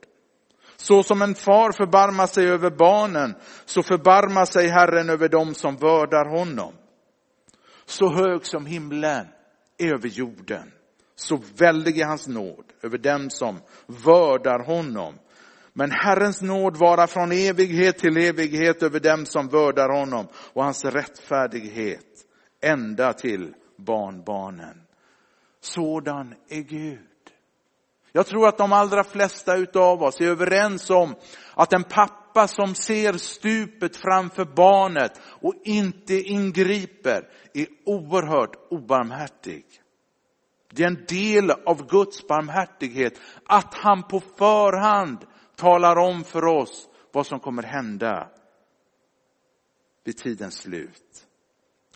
Så 0.85 1.03
som 1.03 1.23
en 1.23 1.35
far 1.35 1.73
förbarmar 1.73 2.27
sig 2.27 2.49
över 2.49 2.71
barnen, 2.71 3.35
så 3.65 3.83
förbarmar 3.83 4.45
sig 4.45 4.69
Herren 4.69 5.11
över 5.11 5.29
dem 5.29 5.55
som 5.55 5.77
vördar 5.77 6.39
honom. 6.39 6.73
Så 7.85 8.15
hög 8.15 8.47
som 8.47 8.67
himlen 8.67 9.27
är 9.79 9.95
över 9.95 10.09
jorden, 10.09 10.73
så 11.17 11.43
väldig 11.59 11.99
är 12.01 12.07
hans 12.07 12.29
nåd 12.29 12.65
över 12.83 12.99
dem 12.99 13.31
som 13.31 13.61
vördar 13.87 14.65
honom. 14.65 15.15
Men 15.73 15.91
Herrens 15.91 16.43
nåd 16.43 16.77
vara 16.77 17.07
från 17.07 17.33
evighet 17.33 17.99
till 17.99 18.17
evighet 18.17 18.83
över 18.83 19.01
dem 19.01 19.27
som 19.27 19.49
vördar 19.49 19.89
honom 20.01 20.27
och 20.53 20.65
hans 20.65 20.85
rättfärdighet 20.85 22.27
ända 22.61 23.13
till 23.13 23.55
barnbarnen. 23.77 24.81
Sådan 25.61 26.35
är 26.49 26.63
Gud. 26.63 27.14
Jag 28.17 28.27
tror 28.27 28.49
att 28.49 28.59
de 28.59 28.73
allra 28.73 29.05
flesta 29.05 29.57
utav 29.57 30.03
oss 30.03 30.21
är 30.21 30.25
överens 30.25 30.91
om 30.91 31.15
att 31.55 31.73
en 31.73 31.85
pappa 31.85 32.49
som 32.49 32.75
ser 32.75 33.13
stupet 33.13 33.97
framför 33.97 34.45
barnet 34.45 35.21
och 35.25 35.55
inte 35.65 36.15
ingriper 36.15 37.29
är 37.55 37.67
oerhört 37.85 38.57
obarmhärtig. 38.71 39.65
Det 40.73 40.83
är 40.83 40.87
en 40.87 41.05
del 41.09 41.51
av 41.51 41.87
Guds 41.89 42.29
barmhärtighet 42.29 43.21
att 43.47 43.75
han 43.75 44.03
på 44.03 44.21
förhand 44.21 45.19
talar 45.57 45.97
om 45.97 46.25
för 46.25 46.45
oss 46.45 46.89
vad 47.13 47.27
som 47.27 47.41
kommer 47.41 47.63
hända 47.63 48.29
vid 50.05 50.17
tidens 50.17 50.55
slut. 50.55 51.27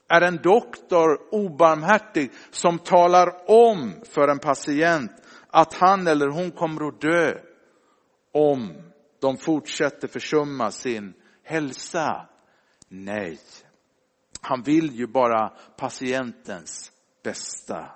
Är 0.08 0.20
en 0.20 0.36
doktor 0.42 1.34
obarmhärtig 1.34 2.32
som 2.50 2.78
talar 2.78 3.50
om 3.50 3.94
för 4.10 4.28
en 4.28 4.38
patient 4.38 5.12
att 5.50 5.74
han 5.74 6.06
eller 6.06 6.28
hon 6.28 6.50
kommer 6.50 6.88
att 6.88 7.00
dö 7.00 7.34
om 8.32 8.72
de 9.20 9.36
fortsätter 9.36 10.08
försumma 10.08 10.70
sin 10.70 11.14
hälsa? 11.42 12.28
Nej. 12.88 13.38
Han 14.40 14.62
vill 14.62 14.94
ju 14.94 15.06
bara 15.06 15.48
patientens 15.76 16.92
bästa. 17.24 17.90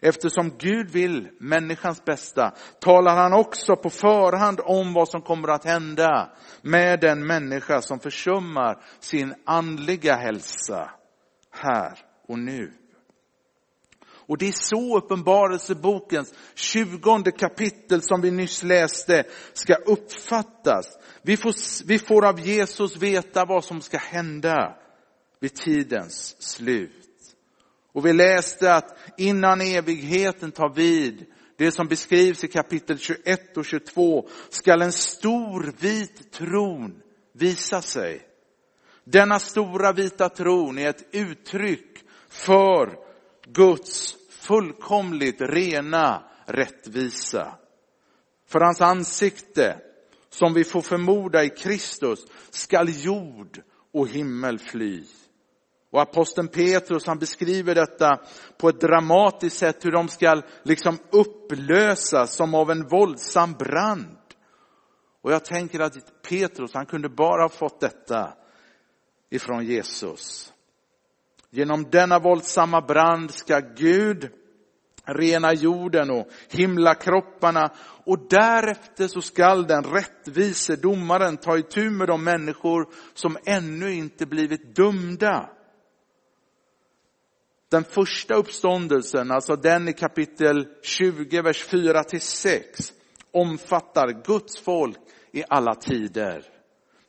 Eftersom 0.00 0.50
Gud 0.58 0.90
vill 0.90 1.28
människans 1.40 2.04
bästa 2.04 2.54
talar 2.80 3.16
han 3.16 3.32
också 3.32 3.76
på 3.76 3.90
förhand 3.90 4.60
om 4.64 4.92
vad 4.92 5.08
som 5.08 5.22
kommer 5.22 5.48
att 5.48 5.64
hända 5.64 6.30
med 6.62 7.00
den 7.00 7.26
människa 7.26 7.82
som 7.82 8.00
försummar 8.00 8.82
sin 9.00 9.34
andliga 9.44 10.16
hälsa 10.16 10.90
här 11.50 11.98
och 12.28 12.38
nu. 12.38 12.72
Och 14.30 14.38
det 14.38 14.48
är 14.48 14.52
så 14.52 14.98
uppenbarelsebokens 14.98 16.34
tjugonde 16.54 17.30
kapitel 17.30 18.02
som 18.02 18.20
vi 18.20 18.30
nyss 18.30 18.62
läste 18.62 19.24
ska 19.52 19.74
uppfattas. 19.74 20.86
Vi 21.22 21.36
får, 21.36 21.84
vi 21.86 21.98
får 21.98 22.26
av 22.26 22.40
Jesus 22.40 22.96
veta 22.96 23.44
vad 23.44 23.64
som 23.64 23.80
ska 23.80 23.98
hända 23.98 24.76
vid 25.40 25.54
tidens 25.54 26.42
slut. 26.42 27.08
Och 27.92 28.06
vi 28.06 28.12
läste 28.12 28.74
att 28.74 28.98
innan 29.16 29.60
evigheten 29.60 30.52
tar 30.52 30.74
vid, 30.74 31.26
det 31.56 31.72
som 31.72 31.86
beskrivs 31.86 32.44
i 32.44 32.48
kapitel 32.48 32.98
21 32.98 33.56
och 33.56 33.64
22, 33.64 34.28
skall 34.50 34.82
en 34.82 34.92
stor 34.92 35.74
vit 35.80 36.32
tron 36.32 37.02
visa 37.32 37.82
sig. 37.82 38.22
Denna 39.04 39.38
stora 39.38 39.92
vita 39.92 40.28
tron 40.28 40.78
är 40.78 40.88
ett 40.88 41.08
uttryck 41.12 41.98
för 42.28 42.98
Guds 43.46 44.16
fullkomligt 44.40 45.40
rena 45.40 46.22
rättvisa. 46.46 47.54
För 48.46 48.60
hans 48.60 48.80
ansikte, 48.80 49.80
som 50.28 50.54
vi 50.54 50.64
får 50.64 50.80
förmoda 50.80 51.44
i 51.44 51.50
Kristus, 51.50 52.26
skall 52.50 52.88
jord 52.88 53.62
och 53.92 54.08
himmel 54.08 54.58
fly. 54.58 55.04
Och 55.90 56.02
aposteln 56.02 56.48
Petrus 56.48 57.06
han 57.06 57.18
beskriver 57.18 57.74
detta 57.74 58.20
på 58.58 58.68
ett 58.68 58.80
dramatiskt 58.80 59.56
sätt 59.56 59.84
hur 59.84 59.92
de 59.92 60.08
ska 60.08 60.42
liksom 60.62 60.98
upplösas 61.10 62.34
som 62.34 62.54
av 62.54 62.70
en 62.70 62.88
våldsam 62.88 63.52
brand. 63.52 64.16
Och 65.22 65.32
jag 65.32 65.44
tänker 65.44 65.80
att 65.80 66.22
Petrus 66.22 66.74
han 66.74 66.86
kunde 66.86 67.08
bara 67.08 67.42
ha 67.42 67.48
fått 67.48 67.80
detta 67.80 68.32
ifrån 69.30 69.64
Jesus. 69.64 70.52
Genom 71.50 71.90
denna 71.90 72.18
våldsamma 72.18 72.80
brand 72.80 73.30
ska 73.30 73.60
Gud 73.60 74.30
rena 75.04 75.52
jorden 75.52 76.10
och 76.10 76.28
himla 76.48 76.94
kropparna 76.94 77.70
och 78.04 78.18
därefter 78.28 79.06
så 79.06 79.20
skall 79.20 79.66
den 79.66 79.84
rättvise 79.84 80.76
domaren 80.76 81.36
ta 81.36 81.58
itu 81.58 81.90
med 81.90 82.08
de 82.08 82.24
människor 82.24 82.88
som 83.14 83.36
ännu 83.44 83.94
inte 83.94 84.26
blivit 84.26 84.76
dömda. 84.76 85.50
Den 87.70 87.84
första 87.84 88.34
uppståndelsen, 88.34 89.30
alltså 89.30 89.56
den 89.56 89.88
i 89.88 89.92
kapitel 89.92 90.68
20, 90.82 91.42
vers 91.42 91.64
4 91.64 92.04
till 92.04 92.20
6, 92.20 92.92
omfattar 93.32 94.24
Guds 94.24 94.60
folk 94.60 94.98
i 95.32 95.44
alla 95.48 95.74
tider. 95.74 96.59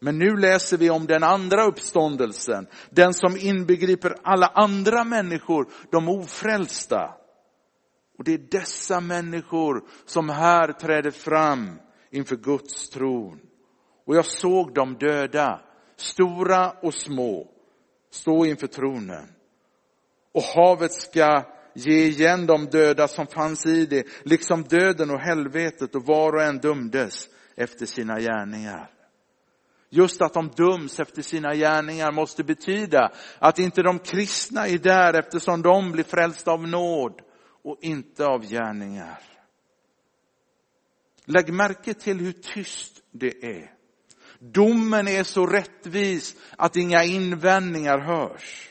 Men 0.04 0.20
nu 0.20 0.38
läser 0.38 0.78
vi 0.78 0.90
om 0.90 1.08
den 1.08 1.24
andra 1.24 1.64
uppståndelsen, 1.64 2.68
den 2.90 3.14
som 3.14 3.38
inbegriper 3.38 4.16
alla 4.24 4.48
andra 4.48 5.04
människor, 5.04 5.68
de 5.92 6.10
ofrälsta. 6.10 7.16
Och 8.18 8.24
det 8.24 8.34
är 8.34 8.48
dessa 8.52 9.00
människor 9.00 9.84
som 10.06 10.30
här 10.30 10.72
träder 10.72 11.12
fram 11.12 11.80
inför 12.12 12.36
Guds 12.36 12.90
tron. 12.90 13.40
Och 14.06 14.16
jag 14.16 14.26
såg 14.26 14.74
de 14.74 14.98
döda, 14.98 15.62
stora 15.96 16.72
och 16.72 16.94
små, 16.94 17.48
stå 18.12 18.46
inför 18.46 18.68
tronen. 18.68 19.28
Och 20.34 20.44
havet 20.44 20.94
ska 20.94 21.44
ge 21.74 22.06
igen 22.06 22.46
de 22.46 22.66
döda 22.66 23.08
som 23.08 23.28
fanns 23.28 23.66
i 23.66 23.86
det, 23.86 24.06
liksom 24.24 24.64
döden 24.64 25.10
och 25.10 25.20
helvetet 25.20 25.96
och 25.96 26.06
var 26.06 26.34
och 26.34 26.42
en 26.42 26.58
dömdes 26.58 27.30
efter 27.56 27.86
sina 27.86 28.20
gärningar. 28.20 29.01
Just 29.94 30.22
att 30.22 30.34
de 30.34 30.48
döms 30.48 31.00
efter 31.00 31.22
sina 31.22 31.56
gärningar 31.56 32.12
måste 32.12 32.44
betyda 32.44 33.12
att 33.40 33.60
inte 33.60 33.82
de 33.82 34.00
kristna 34.00 34.68
är 34.68 34.78
där 34.78 35.14
eftersom 35.14 35.62
de 35.62 35.92
blir 35.92 36.04
frälsta 36.04 36.52
av 36.52 36.68
nåd 36.68 37.22
och 37.64 37.78
inte 37.82 38.26
av 38.26 38.46
gärningar. 38.46 39.20
Lägg 41.26 41.54
märke 41.54 41.94
till 41.94 42.20
hur 42.20 42.32
tyst 42.32 43.02
det 43.12 43.44
är. 43.44 43.72
Domen 44.40 45.08
är 45.08 45.24
så 45.24 45.46
rättvis 45.46 46.36
att 46.58 46.76
inga 46.76 47.04
invändningar 47.04 48.00
hörs. 48.00 48.68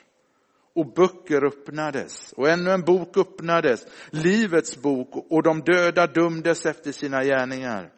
Och 0.74 0.92
böcker 0.94 1.44
öppnades 1.44 2.32
och 2.32 2.48
ännu 2.48 2.70
en 2.70 2.82
bok 2.82 3.16
öppnades, 3.16 3.86
Livets 4.10 4.82
bok 4.82 5.26
och 5.30 5.42
de 5.42 5.60
döda 5.60 6.06
dömdes 6.06 6.66
efter 6.66 6.92
sina 6.92 7.24
gärningar. 7.24 7.92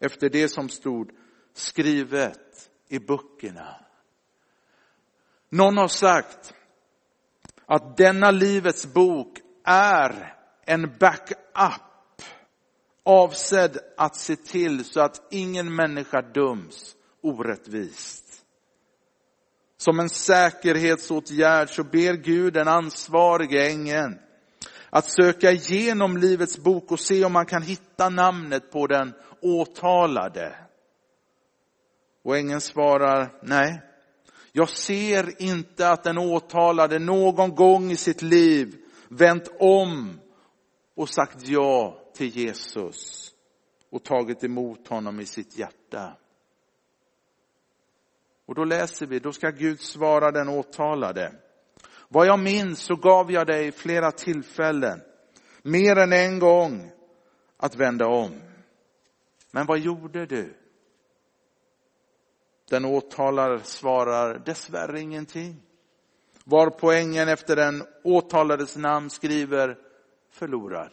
Efter 0.00 0.28
det 0.28 0.48
som 0.48 0.68
stod 0.68 1.10
skrivet 1.58 2.70
i 2.88 2.98
böckerna. 2.98 3.76
Någon 5.50 5.76
har 5.76 5.88
sagt 5.88 6.54
att 7.66 7.96
denna 7.96 8.30
Livets 8.30 8.86
bok 8.86 9.38
är 9.64 10.34
en 10.64 10.96
backup 10.98 12.22
avsedd 13.04 13.78
att 13.96 14.16
se 14.16 14.36
till 14.36 14.84
så 14.84 15.00
att 15.00 15.22
ingen 15.30 15.74
människa 15.74 16.22
döms 16.22 16.96
orättvist. 17.22 18.24
Som 19.76 20.00
en 20.00 20.08
säkerhetsåtgärd 20.08 21.70
så 21.70 21.84
ber 21.84 22.14
Gud 22.14 22.52
den 22.52 22.68
ansvarige 22.68 23.70
ängeln 23.70 24.18
att 24.90 25.10
söka 25.10 25.50
igenom 25.50 26.16
Livets 26.16 26.58
bok 26.58 26.92
och 26.92 27.00
se 27.00 27.24
om 27.24 27.32
man 27.32 27.46
kan 27.46 27.62
hitta 27.62 28.08
namnet 28.08 28.72
på 28.72 28.86
den 28.86 29.14
åtalade. 29.40 30.65
Och 32.26 32.36
ängeln 32.36 32.60
svarar, 32.60 33.32
nej, 33.42 33.82
jag 34.52 34.68
ser 34.68 35.42
inte 35.42 35.90
att 35.90 36.04
den 36.04 36.18
åtalade 36.18 36.98
någon 36.98 37.54
gång 37.54 37.90
i 37.90 37.96
sitt 37.96 38.22
liv 38.22 38.76
vänt 39.08 39.48
om 39.58 40.20
och 40.96 41.08
sagt 41.08 41.48
ja 41.48 41.98
till 42.14 42.28
Jesus 42.28 43.30
och 43.90 44.04
tagit 44.04 44.44
emot 44.44 44.88
honom 44.88 45.20
i 45.20 45.26
sitt 45.26 45.58
hjärta. 45.58 46.16
Och 48.46 48.54
då 48.54 48.64
läser 48.64 49.06
vi, 49.06 49.18
då 49.18 49.32
ska 49.32 49.50
Gud 49.50 49.80
svara 49.80 50.30
den 50.30 50.48
åtalade. 50.48 51.32
Vad 52.08 52.26
jag 52.26 52.38
minns 52.38 52.80
så 52.80 52.96
gav 52.96 53.32
jag 53.32 53.46
dig 53.46 53.72
flera 53.72 54.12
tillfällen, 54.12 55.00
mer 55.62 55.96
än 55.96 56.12
en 56.12 56.38
gång, 56.38 56.90
att 57.56 57.76
vända 57.76 58.06
om. 58.06 58.40
Men 59.50 59.66
vad 59.66 59.78
gjorde 59.78 60.26
du? 60.26 60.65
Den 62.70 62.84
åtalade 62.84 63.60
svarar 63.62 64.38
dessvärre 64.38 65.00
ingenting. 65.00 65.62
Var 66.44 66.70
poängen 66.70 67.28
efter 67.28 67.56
den 67.56 67.82
åtalades 68.04 68.76
namn 68.76 69.10
skriver 69.10 69.78
förlorad. 70.30 70.90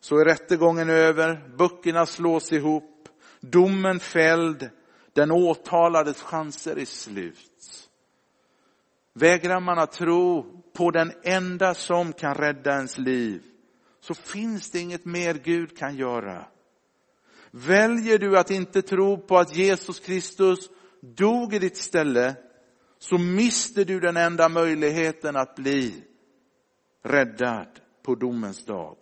Så 0.00 0.18
är 0.18 0.24
rättegången 0.24 0.90
över, 0.90 1.48
böckerna 1.56 2.06
slås 2.06 2.52
ihop 2.52 2.92
Domen 3.40 4.00
fälld, 4.00 4.70
den 5.12 5.30
åtalades 5.30 6.22
chanser 6.22 6.78
är 6.78 6.84
slut. 6.84 7.90
Vägrar 9.12 9.60
man 9.60 9.78
att 9.78 9.92
tro 9.92 10.46
på 10.72 10.90
den 10.90 11.12
enda 11.22 11.74
som 11.74 12.12
kan 12.12 12.34
rädda 12.34 12.76
ens 12.76 12.98
liv, 12.98 13.42
så 14.00 14.14
finns 14.14 14.70
det 14.70 14.78
inget 14.78 15.04
mer 15.04 15.34
Gud 15.34 15.78
kan 15.78 15.96
göra. 15.96 16.44
Väljer 17.58 18.18
du 18.18 18.38
att 18.38 18.50
inte 18.50 18.82
tro 18.82 19.18
på 19.18 19.38
att 19.38 19.56
Jesus 19.56 20.00
Kristus 20.00 20.70
dog 21.00 21.54
i 21.54 21.58
ditt 21.58 21.76
ställe, 21.76 22.36
så 22.98 23.18
mister 23.18 23.84
du 23.84 24.00
den 24.00 24.16
enda 24.16 24.48
möjligheten 24.48 25.36
att 25.36 25.54
bli 25.54 26.04
räddad 27.02 27.80
på 28.02 28.14
domens 28.14 28.64
dag. 28.64 28.96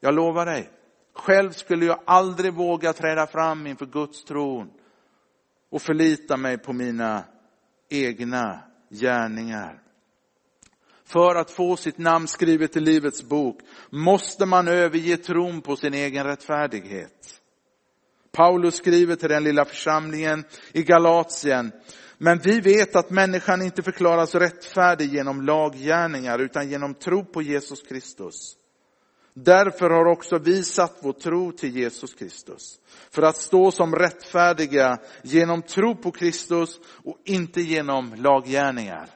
Jag 0.00 0.14
lovar 0.14 0.46
dig, 0.46 0.70
själv 1.12 1.50
skulle 1.50 1.86
jag 1.86 2.00
aldrig 2.04 2.54
våga 2.54 2.92
träda 2.92 3.26
fram 3.26 3.66
inför 3.66 3.86
Guds 3.86 4.24
tron 4.24 4.70
och 5.70 5.82
förlita 5.82 6.36
mig 6.36 6.58
på 6.58 6.72
mina 6.72 7.24
egna 7.88 8.60
gärningar. 8.90 9.83
För 11.06 11.34
att 11.34 11.50
få 11.50 11.76
sitt 11.76 11.98
namn 11.98 12.28
skrivet 12.28 12.76
i 12.76 12.80
Livets 12.80 13.22
bok 13.22 13.60
måste 13.90 14.46
man 14.46 14.68
överge 14.68 15.16
tron 15.16 15.60
på 15.60 15.76
sin 15.76 15.94
egen 15.94 16.24
rättfärdighet. 16.24 17.40
Paulus 18.32 18.76
skriver 18.76 19.16
till 19.16 19.28
den 19.28 19.44
lilla 19.44 19.64
församlingen 19.64 20.44
i 20.72 20.82
Galatien, 20.82 21.72
men 22.18 22.38
vi 22.38 22.60
vet 22.60 22.96
att 22.96 23.10
människan 23.10 23.62
inte 23.62 23.82
förklaras 23.82 24.34
rättfärdig 24.34 25.12
genom 25.12 25.42
laggärningar 25.42 26.38
utan 26.38 26.68
genom 26.68 26.94
tro 26.94 27.24
på 27.24 27.42
Jesus 27.42 27.82
Kristus. 27.82 28.56
Därför 29.34 29.90
har 29.90 30.06
också 30.06 30.38
vi 30.38 30.62
satt 30.62 30.98
vår 31.00 31.12
tro 31.12 31.52
till 31.52 31.76
Jesus 31.76 32.14
Kristus. 32.14 32.80
För 33.10 33.22
att 33.22 33.36
stå 33.36 33.70
som 33.70 33.94
rättfärdiga 33.94 34.98
genom 35.22 35.62
tro 35.62 35.96
på 35.96 36.10
Kristus 36.10 36.80
och 37.04 37.18
inte 37.24 37.60
genom 37.60 38.14
laggärningar. 38.14 39.10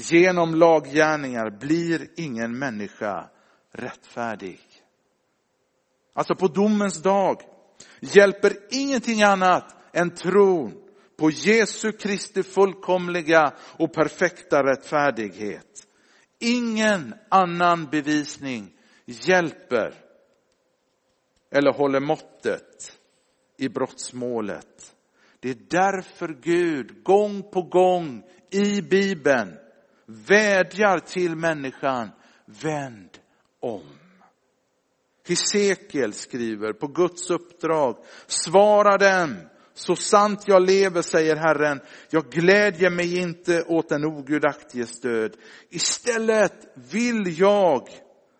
Genom 0.00 0.54
laggärningar 0.54 1.50
blir 1.50 2.08
ingen 2.16 2.58
människa 2.58 3.30
rättfärdig. 3.72 4.60
Alltså 6.14 6.34
på 6.34 6.48
domens 6.48 7.02
dag 7.02 7.42
hjälper 8.00 8.52
ingenting 8.70 9.22
annat 9.22 9.76
än 9.92 10.14
tron 10.14 10.72
på 11.16 11.30
Jesu 11.30 11.92
Kristi 11.92 12.42
fullkomliga 12.42 13.52
och 13.78 13.92
perfekta 13.92 14.62
rättfärdighet. 14.62 15.86
Ingen 16.38 17.14
annan 17.28 17.86
bevisning 17.90 18.72
hjälper 19.06 19.94
eller 21.50 21.72
håller 21.72 22.00
måttet 22.00 22.98
i 23.56 23.68
brottsmålet. 23.68 24.94
Det 25.40 25.50
är 25.50 25.58
därför 25.70 26.28
Gud 26.42 27.02
gång 27.04 27.42
på 27.42 27.62
gång 27.62 28.22
i 28.50 28.82
Bibeln 28.82 29.58
vädjar 30.08 30.98
till 30.98 31.36
människan, 31.36 32.10
vänd 32.46 33.10
om. 33.60 33.82
Hesekiel 35.28 36.12
skriver 36.12 36.72
på 36.72 36.86
Guds 36.86 37.30
uppdrag, 37.30 37.96
svara 38.26 38.96
dem, 38.96 39.36
så 39.74 39.96
sant 39.96 40.42
jag 40.46 40.62
lever, 40.66 41.02
säger 41.02 41.36
Herren, 41.36 41.80
jag 42.10 42.30
glädjer 42.30 42.90
mig 42.90 43.18
inte 43.18 43.62
åt 43.62 43.88
den 43.88 44.04
ogudaktiges 44.04 45.00
död. 45.00 45.36
Istället 45.70 46.66
vill 46.74 47.40
jag 47.40 47.88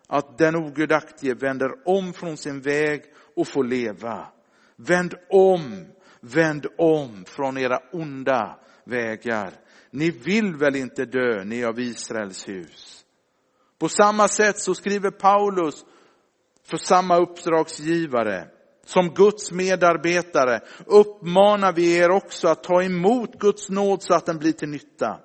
att 0.07 0.37
den 0.37 0.55
ogudaktige 0.55 1.33
vänder 1.33 1.71
om 1.85 2.13
från 2.13 2.37
sin 2.37 2.61
väg 2.61 3.03
och 3.35 3.47
får 3.47 3.63
leva. 3.63 4.27
Vänd 4.75 5.13
om, 5.29 5.85
vänd 6.21 6.65
om 6.77 7.25
från 7.27 7.57
era 7.57 7.79
onda 7.91 8.59
vägar. 8.83 9.53
Ni 9.91 10.11
vill 10.11 10.55
väl 10.55 10.75
inte 10.75 11.05
dö, 11.05 11.43
ni 11.43 11.63
av 11.63 11.79
Israels 11.79 12.47
hus. 12.47 13.05
På 13.79 13.89
samma 13.89 14.27
sätt 14.27 14.59
så 14.59 14.75
skriver 14.75 15.11
Paulus 15.11 15.85
för 16.63 16.77
samma 16.77 17.17
uppdragsgivare. 17.17 18.47
Som 18.85 19.09
Guds 19.09 19.51
medarbetare 19.51 20.59
uppmanar 20.85 21.73
vi 21.73 21.95
er 21.97 22.09
också 22.09 22.47
att 22.47 22.63
ta 22.63 22.83
emot 22.83 23.39
Guds 23.39 23.69
nåd 23.69 24.03
så 24.03 24.13
att 24.13 24.25
den 24.25 24.37
blir 24.37 24.51
till 24.51 24.69
nytta. 24.69 25.19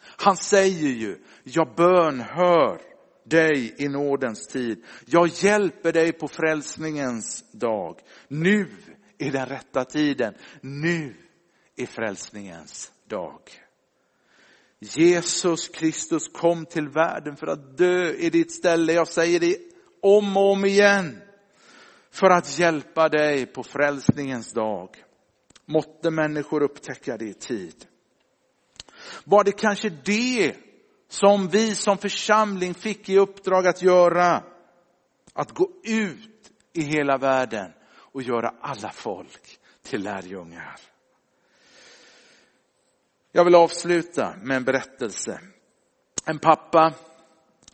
Han 0.00 0.36
säger 0.36 0.88
ju, 0.88 1.18
jag 1.42 1.74
bönhör 1.76 2.80
dig 3.24 3.74
i 3.78 3.88
nådens 3.88 4.46
tid. 4.46 4.84
Jag 5.06 5.28
hjälper 5.28 5.92
dig 5.92 6.12
på 6.12 6.28
frälsningens 6.28 7.52
dag. 7.52 7.98
Nu 8.28 8.70
är 9.18 9.32
den 9.32 9.46
rätta 9.46 9.84
tiden. 9.84 10.34
Nu 10.60 11.14
är 11.76 11.86
frälsningens 11.86 12.92
dag. 13.08 13.40
Jesus 14.80 15.68
Kristus 15.68 16.28
kom 16.28 16.66
till 16.66 16.88
världen 16.88 17.36
för 17.36 17.46
att 17.46 17.78
dö 17.78 18.10
i 18.10 18.30
ditt 18.30 18.52
ställe. 18.52 18.92
Jag 18.92 19.08
säger 19.08 19.40
det 19.40 19.56
om 20.02 20.36
och 20.36 20.52
om 20.52 20.64
igen. 20.64 21.22
För 22.10 22.30
att 22.30 22.58
hjälpa 22.58 23.08
dig 23.08 23.46
på 23.46 23.62
frälsningens 23.62 24.52
dag. 24.52 24.88
Måtte 25.66 26.10
människor 26.10 26.62
upptäcka 26.62 27.16
det 27.16 27.24
i 27.24 27.34
tid. 27.34 27.84
Var 29.24 29.44
det 29.44 29.52
kanske 29.52 29.88
det 29.88 30.56
som 31.08 31.48
vi 31.48 31.74
som 31.74 31.98
församling 31.98 32.74
fick 32.74 33.08
i 33.08 33.18
uppdrag 33.18 33.66
att 33.66 33.82
göra? 33.82 34.42
Att 35.32 35.50
gå 35.52 35.70
ut 35.84 36.52
i 36.72 36.82
hela 36.82 37.18
världen 37.18 37.72
och 37.90 38.22
göra 38.22 38.54
alla 38.60 38.90
folk 38.90 39.58
till 39.82 40.02
lärjungar. 40.02 40.80
Jag 43.38 43.44
vill 43.44 43.54
avsluta 43.54 44.34
med 44.42 44.56
en 44.56 44.64
berättelse. 44.64 45.40
En 46.24 46.38
pappa 46.38 46.94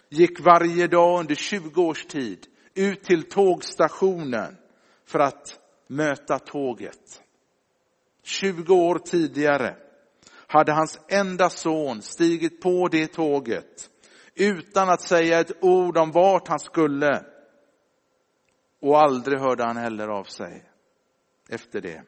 gick 0.09 0.41
varje 0.41 0.87
dag 0.87 1.21
under 1.21 1.35
20 1.35 1.83
års 1.83 2.07
tid 2.07 2.47
ut 2.75 3.05
till 3.05 3.29
tågstationen 3.29 4.57
för 5.07 5.19
att 5.19 5.61
möta 5.87 6.39
tåget. 6.39 7.23
20 8.23 8.75
år 8.75 8.99
tidigare 8.99 9.77
hade 10.47 10.73
hans 10.73 11.01
enda 11.09 11.51
son 11.51 12.03
stigit 12.03 12.61
på 12.61 12.89
det 12.89 13.07
tåget 13.07 13.91
utan 14.35 14.89
att 14.89 15.01
säga 15.01 15.41
ett 15.41 15.65
ord 15.65 15.97
om 15.97 16.11
vart 16.11 16.49
han 16.49 16.61
skulle. 16.61 17.25
Och 18.81 19.01
aldrig 19.01 19.39
hörde 19.39 19.65
han 19.65 19.77
heller 19.77 20.09
av 20.09 20.25
sig 20.25 20.65
efter 21.49 21.81
det. 21.81 22.03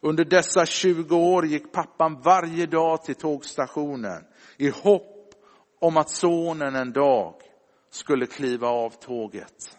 Under 0.00 0.24
dessa 0.24 0.66
20 0.66 1.16
år 1.16 1.46
gick 1.46 1.72
pappan 1.72 2.20
varje 2.24 2.66
dag 2.66 3.02
till 3.02 3.14
tågstationen 3.14 4.24
i 4.56 4.68
hopp 4.68 5.34
om 5.78 5.96
att 5.96 6.10
sonen 6.10 6.74
en 6.74 6.92
dag 6.92 7.34
skulle 7.90 8.26
kliva 8.26 8.68
av 8.68 8.90
tåget. 8.90 9.78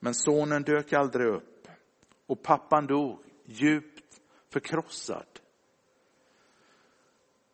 Men 0.00 0.14
sonen 0.14 0.62
dök 0.62 0.92
aldrig 0.92 1.26
upp 1.26 1.68
och 2.26 2.42
pappan 2.42 2.86
dog 2.86 3.18
djupt 3.44 4.20
förkrossad. 4.52 5.26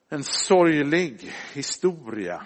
En 0.08 0.24
sorglig 0.24 1.32
historia. 1.52 2.42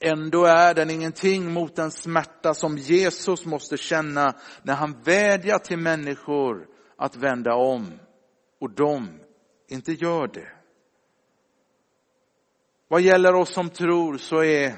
Ändå 0.00 0.44
är 0.44 0.74
den 0.74 0.90
ingenting 0.90 1.52
mot 1.52 1.76
den 1.76 1.90
smärta 1.90 2.54
som 2.54 2.78
Jesus 2.78 3.46
måste 3.46 3.76
känna 3.76 4.34
när 4.62 4.74
han 4.74 5.02
vädjar 5.02 5.58
till 5.58 5.78
människor 5.78 6.73
att 6.96 7.16
vända 7.16 7.54
om 7.54 7.92
och 8.60 8.70
de 8.70 9.20
inte 9.68 9.92
gör 9.92 10.26
det. 10.26 10.48
Vad 12.88 13.00
gäller 13.00 13.34
oss 13.34 13.52
som 13.52 13.70
tror 13.70 14.16
så 14.16 14.44
är 14.44 14.74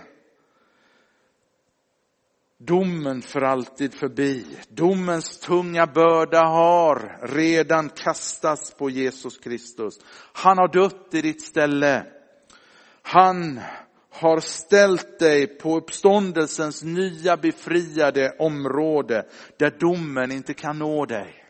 domen 2.58 3.22
för 3.22 3.40
alltid 3.40 3.94
förbi. 3.94 4.46
Domens 4.68 5.38
tunga 5.38 5.86
börda 5.86 6.44
har 6.44 7.18
redan 7.22 7.88
kastats 7.88 8.74
på 8.74 8.90
Jesus 8.90 9.38
Kristus. 9.38 9.98
Han 10.32 10.58
har 10.58 10.68
dött 10.68 11.14
i 11.14 11.22
ditt 11.22 11.42
ställe. 11.42 12.06
Han 13.02 13.60
har 14.10 14.40
ställt 14.40 15.18
dig 15.18 15.46
på 15.46 15.76
uppståndelsens 15.76 16.82
nya 16.82 17.36
befriade 17.36 18.36
område 18.38 19.26
där 19.58 19.70
domen 19.78 20.32
inte 20.32 20.54
kan 20.54 20.78
nå 20.78 21.06
dig. 21.06 21.45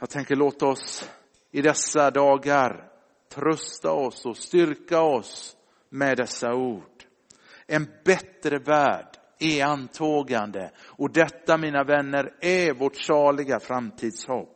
Jag 0.00 0.10
tänker 0.10 0.36
låta 0.36 0.66
oss 0.66 1.10
i 1.50 1.62
dessa 1.62 2.10
dagar 2.10 2.90
trösta 3.34 3.92
oss 3.92 4.26
och 4.26 4.36
styrka 4.36 5.00
oss 5.00 5.56
med 5.88 6.16
dessa 6.16 6.54
ord. 6.54 7.04
En 7.66 7.86
bättre 8.04 8.58
värld 8.58 9.16
är 9.38 9.64
antågande 9.64 10.70
och 10.86 11.12
detta 11.12 11.56
mina 11.58 11.84
vänner 11.84 12.34
är 12.40 12.74
vårt 12.74 12.96
saliga 12.96 13.60
framtidshopp. 13.60 14.50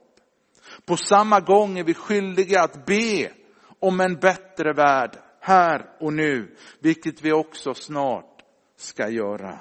På 0.85 0.96
samma 0.96 1.40
gång 1.40 1.79
är 1.79 1.85
vi 1.85 1.94
skyldiga 1.94 2.62
att 2.62 2.87
be 2.87 3.33
om 3.79 4.01
en 4.01 4.14
bättre 4.14 4.72
värld 4.72 5.16
här 5.40 5.96
och 6.01 6.12
nu, 6.12 6.57
vilket 6.81 7.22
vi 7.22 7.33
också 7.33 7.74
snart 7.74 8.42
ska 8.77 9.09
göra. 9.09 9.59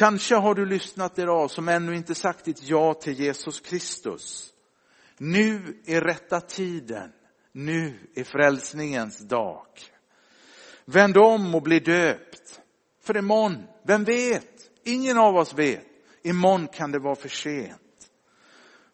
Kanske 0.00 0.34
har 0.34 0.54
du 0.54 0.66
lyssnat 0.66 1.18
idag 1.18 1.50
som 1.50 1.68
ännu 1.68 1.96
inte 1.96 2.14
sagt 2.14 2.44
ditt 2.44 2.62
ja 2.62 2.94
till 2.94 3.20
Jesus 3.20 3.60
Kristus. 3.60 4.50
Nu 5.18 5.82
är 5.86 6.00
rätta 6.00 6.40
tiden. 6.40 7.12
Nu 7.52 8.10
är 8.14 8.24
frälsningens 8.24 9.18
dag. 9.18 9.66
Vänd 10.84 11.16
om 11.16 11.54
och 11.54 11.62
bli 11.62 11.80
döpt. 11.80 12.60
För 13.02 13.16
imorgon, 13.16 13.62
vem 13.86 14.04
vet? 14.04 14.70
Ingen 14.84 15.18
av 15.18 15.36
oss 15.36 15.54
vet. 15.54 15.86
Imorgon 16.22 16.68
kan 16.68 16.92
det 16.92 16.98
vara 16.98 17.16
för 17.16 17.28
sent. 17.28 18.10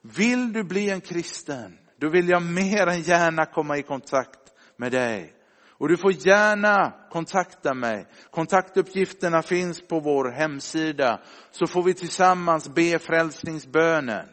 Vill 0.03 0.53
du 0.53 0.64
bli 0.64 0.90
en 0.90 1.01
kristen, 1.01 1.79
då 2.01 2.09
vill 2.09 2.29
jag 2.29 2.42
mer 2.42 2.87
än 2.87 3.01
gärna 3.01 3.47
komma 3.47 3.79
i 3.79 3.83
kontakt 3.83 4.53
med 4.77 4.92
dig. 4.92 5.36
Och 5.78 5.88
du 5.88 5.96
får 5.96 6.12
gärna 6.12 6.94
kontakta 7.10 7.74
mig. 7.74 8.06
Kontaktuppgifterna 8.30 9.42
finns 9.42 9.80
på 9.80 10.00
vår 10.00 10.30
hemsida. 10.30 11.20
Så 11.50 11.66
får 11.66 11.82
vi 11.82 11.94
tillsammans 11.94 12.68
be 12.68 12.98
frälsningsbönen. 12.98 14.28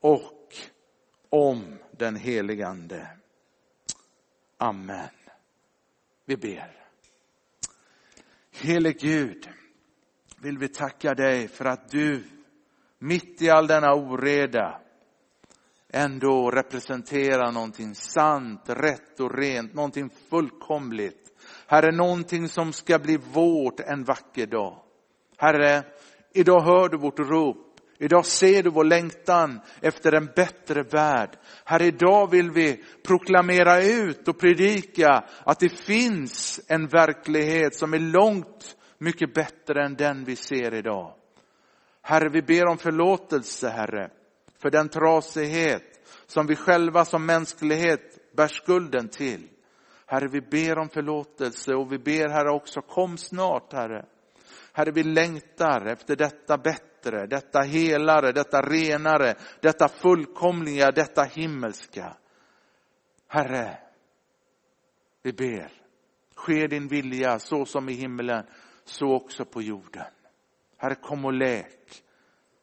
Och 0.00 0.54
om 1.28 1.78
den 1.98 2.16
heligande. 2.16 3.06
Amen. 4.58 5.08
Vi 6.24 6.36
ber. 6.36 6.76
Helig 8.50 8.98
Gud, 8.98 9.48
vill 10.42 10.58
vi 10.58 10.68
tacka 10.68 11.14
dig 11.14 11.48
för 11.48 11.64
att 11.64 11.90
du 11.90 12.24
mitt 12.98 13.42
i 13.42 13.50
all 13.50 13.66
denna 13.66 13.94
oreda 13.94 14.80
ändå 15.92 16.50
representerar 16.50 17.52
någonting 17.52 17.94
sant, 17.94 18.62
rätt 18.66 19.20
och 19.20 19.38
rent, 19.38 19.74
någonting 19.74 20.10
fullkomligt. 20.30 21.32
Herre, 21.66 21.96
någonting 21.96 22.48
som 22.48 22.72
ska 22.72 22.98
bli 22.98 23.16
vårt 23.16 23.80
en 23.80 24.04
vacker 24.04 24.46
dag. 24.46 24.78
Herre, 25.36 25.82
idag 26.32 26.60
hör 26.60 26.88
du 26.88 26.98
vårt 26.98 27.18
rop. 27.18 27.66
Idag 27.98 28.26
ser 28.26 28.62
du 28.62 28.70
vår 28.70 28.84
längtan 28.84 29.60
efter 29.82 30.12
en 30.12 30.26
bättre 30.36 30.82
värld. 30.82 31.38
Herre, 31.64 31.84
idag 31.84 32.30
vill 32.30 32.50
vi 32.50 32.84
proklamera 33.06 33.82
ut 33.82 34.28
och 34.28 34.38
predika 34.38 35.24
att 35.44 35.60
det 35.60 35.68
finns 35.68 36.60
en 36.68 36.86
verklighet 36.86 37.74
som 37.74 37.94
är 37.94 37.98
långt 37.98 38.76
mycket 38.98 39.34
bättre 39.34 39.84
än 39.84 39.94
den 39.94 40.24
vi 40.24 40.36
ser 40.36 40.74
idag. 40.74 41.14
Herre, 42.02 42.28
vi 42.28 42.42
ber 42.42 42.66
om 42.66 42.78
förlåtelse, 42.78 43.68
Herre, 43.68 44.10
för 44.60 44.70
den 44.70 44.88
trasighet 44.88 45.82
som 46.26 46.46
vi 46.46 46.56
själva 46.56 47.04
som 47.04 47.26
mänsklighet 47.26 48.32
bär 48.36 48.48
skulden 48.48 49.08
till. 49.08 49.48
Herre, 50.06 50.28
vi 50.28 50.40
ber 50.40 50.78
om 50.78 50.88
förlåtelse 50.88 51.74
och 51.74 51.92
vi 51.92 51.98
ber, 51.98 52.28
Herre, 52.28 52.50
också 52.50 52.82
kom 52.82 53.18
snart, 53.18 53.72
Herre. 53.72 54.06
Herre, 54.72 54.90
vi 54.90 55.02
längtar 55.02 55.86
efter 55.86 56.16
detta 56.16 56.58
bättre, 56.58 57.26
detta 57.26 57.60
helare, 57.60 58.32
detta 58.32 58.62
renare, 58.62 59.34
detta 59.60 59.88
fullkomliga, 59.88 60.90
detta 60.90 61.22
himmelska. 61.22 62.16
Herre, 63.28 63.78
vi 65.22 65.32
ber, 65.32 65.72
ske 66.34 66.66
din 66.66 66.88
vilja 66.88 67.38
så 67.38 67.64
som 67.64 67.88
i 67.88 67.92
himmelen, 67.92 68.46
så 68.84 69.14
också 69.14 69.44
på 69.44 69.62
jorden. 69.62 70.06
Herre, 70.76 70.94
kom 70.94 71.24
och 71.24 71.32
läk. 71.32 72.02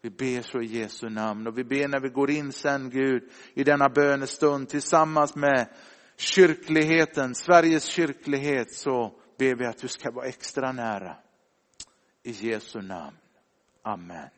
Vi 0.01 0.09
ber 0.09 0.41
så 0.41 0.61
i 0.61 0.65
Jesu 0.65 1.09
namn 1.09 1.47
och 1.47 1.57
vi 1.57 1.63
ber 1.63 1.87
när 1.87 1.99
vi 1.99 2.09
går 2.09 2.29
in 2.29 2.51
sen 2.51 2.89
Gud 2.89 3.31
i 3.53 3.63
denna 3.63 3.89
bönestund 3.89 4.69
tillsammans 4.69 5.35
med 5.35 5.67
kyrkligheten, 6.17 7.35
Sveriges 7.35 7.85
kyrklighet 7.85 8.71
så 8.71 9.19
ber 9.37 9.55
vi 9.55 9.65
att 9.65 9.77
du 9.77 9.87
ska 9.87 10.11
vara 10.11 10.27
extra 10.27 10.71
nära. 10.71 11.17
I 12.23 12.31
Jesu 12.31 12.81
namn. 12.81 13.17
Amen. 13.81 14.29